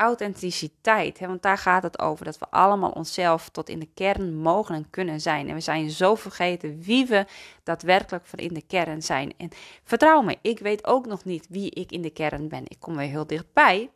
authenticiteit. 0.00 1.18
Hè? 1.18 1.26
Want 1.26 1.42
daar 1.42 1.58
gaat 1.58 1.82
het 1.82 1.98
over. 1.98 2.24
Dat 2.24 2.38
we 2.38 2.50
allemaal 2.50 2.90
onszelf 2.90 3.48
tot 3.48 3.68
in 3.68 3.78
de 3.78 3.88
kern 3.94 4.34
mogen 4.34 4.74
en 4.74 4.90
kunnen 4.90 5.20
zijn. 5.20 5.48
En 5.48 5.54
we 5.54 5.60
zijn 5.60 5.90
zo 5.90 6.14
vergeten 6.14 6.80
wie 6.80 7.06
we 7.06 7.26
daadwerkelijk 7.62 8.26
van 8.26 8.38
in 8.38 8.54
de 8.54 8.62
kern 8.66 9.02
zijn. 9.02 9.32
En 9.36 9.50
vertrouw 9.84 10.22
me, 10.22 10.38
ik 10.42 10.58
weet 10.58 10.86
ook 10.86 11.06
nog 11.06 11.24
niet 11.24 11.46
wie 11.48 11.70
ik 11.70 11.92
in 11.92 12.02
de 12.02 12.10
kern 12.10 12.48
ben. 12.48 12.64
Ik 12.68 12.76
kom 12.78 12.96
weer 12.96 13.08
heel 13.08 13.26
dichtbij. 13.26 13.90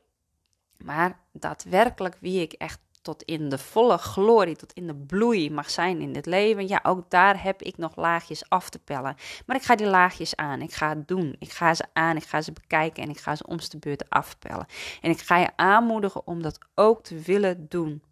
Maar 0.77 1.19
daadwerkelijk 1.33 2.17
wie 2.21 2.43
ik 2.43 2.53
echt 2.53 2.81
tot 3.05 3.23
in 3.23 3.49
de 3.49 3.59
volle 3.59 3.99
glorie, 3.99 4.57
tot 4.57 4.73
in 4.73 4.87
de 4.87 4.95
bloei 4.95 5.51
mag 5.51 5.71
zijn 5.71 6.01
in 6.01 6.13
dit 6.13 6.27
leven. 6.27 6.69
Ja, 6.69 6.81
ook 6.83 7.11
daar 7.11 7.43
heb 7.43 7.63
ik 7.63 7.77
nog 7.77 7.97
laagjes 7.97 8.49
af 8.49 8.69
te 8.69 8.79
pellen. 8.79 9.17
Maar 9.47 9.57
ik 9.57 9.63
ga 9.63 9.75
die 9.75 9.87
laagjes 9.87 10.37
aan. 10.37 10.63
Ik 10.63 10.73
ga 10.73 10.89
het 10.89 11.09
doen. 11.09 11.37
Ik 11.39 11.53
ga 11.53 11.75
ze 11.75 11.85
aan. 11.93 12.17
Ik 12.17 12.25
ga 12.25 12.41
ze 12.41 12.53
bekijken 12.53 13.03
en 13.03 13.09
ik 13.11 13.19
ga 13.19 13.37
ze 13.37 13.47
omste 13.47 13.79
beurt 13.79 14.11
afpellen. 14.11 14.67
En 15.01 15.11
ik 15.11 15.19
ga 15.19 15.39
je 15.39 15.51
aanmoedigen 15.57 16.27
om 16.27 16.43
dat 16.43 16.59
ook 16.75 17.03
te 17.03 17.19
willen 17.19 17.67
doen. 17.69 18.03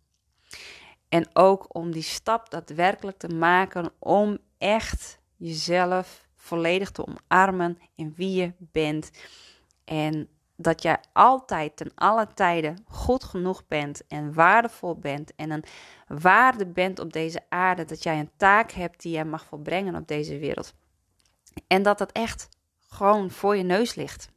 En 1.08 1.28
ook 1.32 1.74
om 1.74 1.90
die 1.90 2.02
stap 2.02 2.50
daadwerkelijk 2.50 3.18
te 3.18 3.28
maken 3.28 3.92
om 3.98 4.38
echt 4.58 5.18
jezelf 5.36 6.26
volledig 6.36 6.90
te 6.90 7.06
omarmen 7.06 7.78
in 7.94 8.12
wie 8.16 8.34
je 8.34 8.52
bent. 8.58 9.10
En 9.84 10.28
dat 10.56 10.82
jij 10.82 10.98
altijd 11.12 11.76
ten 11.76 11.92
alle 11.94 12.26
tijden 12.34 12.84
goed 12.88 13.24
genoeg 13.24 13.66
bent 13.68 14.06
en 14.06 14.34
waardevol 14.34 14.98
bent 14.98 15.34
en 15.34 15.50
een 15.50 15.64
waarde 16.06 16.66
bent 16.66 16.98
op 16.98 17.12
deze 17.12 17.40
aarde, 17.48 17.84
dat 17.84 18.02
jij 18.02 18.18
een 18.18 18.30
taak 18.36 18.70
hebt 18.70 19.02
die 19.02 19.12
jij 19.12 19.24
mag 19.24 19.44
volbrengen 19.44 19.94
op 19.94 20.08
deze 20.08 20.38
wereld. 20.38 20.74
En 21.66 21.82
dat 21.82 21.98
dat 21.98 22.12
echt 22.12 22.48
gewoon 22.88 23.30
voor 23.30 23.56
je 23.56 23.62
neus 23.62 23.94
ligt. 23.94 24.30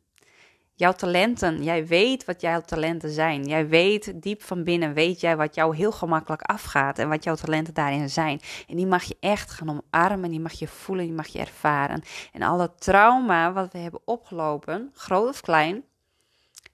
Jouw 0.77 0.91
talenten, 0.91 1.63
jij 1.63 1.87
weet 1.87 2.25
wat 2.25 2.41
jouw 2.41 2.61
talenten 2.61 3.09
zijn. 3.09 3.43
Jij 3.43 3.67
weet 3.67 4.21
diep 4.21 4.43
van 4.43 4.63
binnen, 4.63 4.93
weet 4.93 5.19
jij 5.19 5.37
wat 5.37 5.55
jou 5.55 5.75
heel 5.75 5.91
gemakkelijk 5.91 6.41
afgaat 6.41 6.99
en 6.99 7.09
wat 7.09 7.23
jouw 7.23 7.35
talenten 7.35 7.73
daarin 7.73 8.09
zijn. 8.09 8.39
En 8.67 8.75
die 8.75 8.87
mag 8.87 9.03
je 9.03 9.17
echt 9.19 9.51
gaan 9.51 9.69
omarmen, 9.69 10.29
die 10.29 10.39
mag 10.39 10.53
je 10.53 10.67
voelen, 10.67 11.05
die 11.05 11.13
mag 11.13 11.27
je 11.27 11.39
ervaren. 11.39 12.01
En 12.31 12.41
alle 12.41 12.75
trauma 12.75 13.53
wat 13.53 13.71
we 13.71 13.77
hebben 13.77 14.01
opgelopen, 14.05 14.91
groot 14.93 15.29
of 15.29 15.41
klein, 15.41 15.83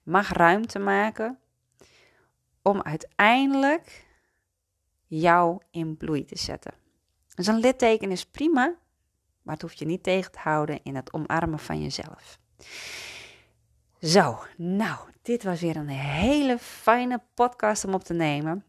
mag 0.03 0.29
ruimte 0.29 0.79
maken 0.79 1.39
om 2.61 2.81
uiteindelijk 2.81 4.05
jou 5.07 5.61
in 5.71 5.97
bloei 5.97 6.25
te 6.25 6.37
zetten. 6.37 6.73
Dus 7.35 7.47
een 7.47 7.59
litteken 7.59 8.11
is 8.11 8.25
prima, 8.25 8.75
maar 9.41 9.53
het 9.53 9.61
hoeft 9.61 9.79
je 9.79 9.85
niet 9.85 10.03
tegen 10.03 10.31
te 10.31 10.39
houden 10.39 10.79
in 10.83 10.95
het 10.95 11.13
omarmen 11.13 11.59
van 11.59 11.81
jezelf. 11.81 12.39
Zo, 14.01 14.39
nou, 14.57 14.99
dit 15.21 15.43
was 15.43 15.61
weer 15.61 15.75
een 15.75 15.87
hele 15.87 16.57
fijne 16.57 17.21
podcast 17.33 17.85
om 17.85 17.93
op 17.93 18.03
te 18.03 18.13
nemen. 18.13 18.65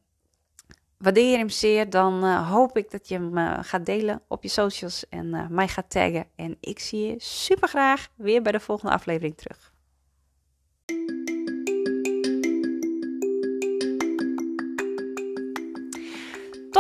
Waardeer 0.99 1.31
je 1.31 1.37
hem 1.37 1.49
zeer, 1.49 1.91
dan 1.91 2.25
uh, 2.25 2.51
hoop 2.51 2.77
ik 2.77 2.91
dat 2.91 3.09
je 3.09 3.15
hem 3.15 3.39
uh, 3.39 3.59
gaat 3.63 3.87
delen 3.87 4.23
op 4.29 4.43
je 4.43 4.49
socials 4.49 5.09
en 5.09 5.27
uh, 5.27 5.49
mij 5.49 5.69
gaat 5.69 5.91
taggen. 5.91 6.27
En 6.35 6.57
ik 6.61 6.79
zie 6.79 7.07
je 7.07 7.15
super 7.19 7.69
graag 7.69 8.09
weer 8.15 8.43
bij 8.43 8.53
de 8.53 8.61
volgende 8.61 8.93
aflevering 8.93 9.37
terug. 9.37 9.72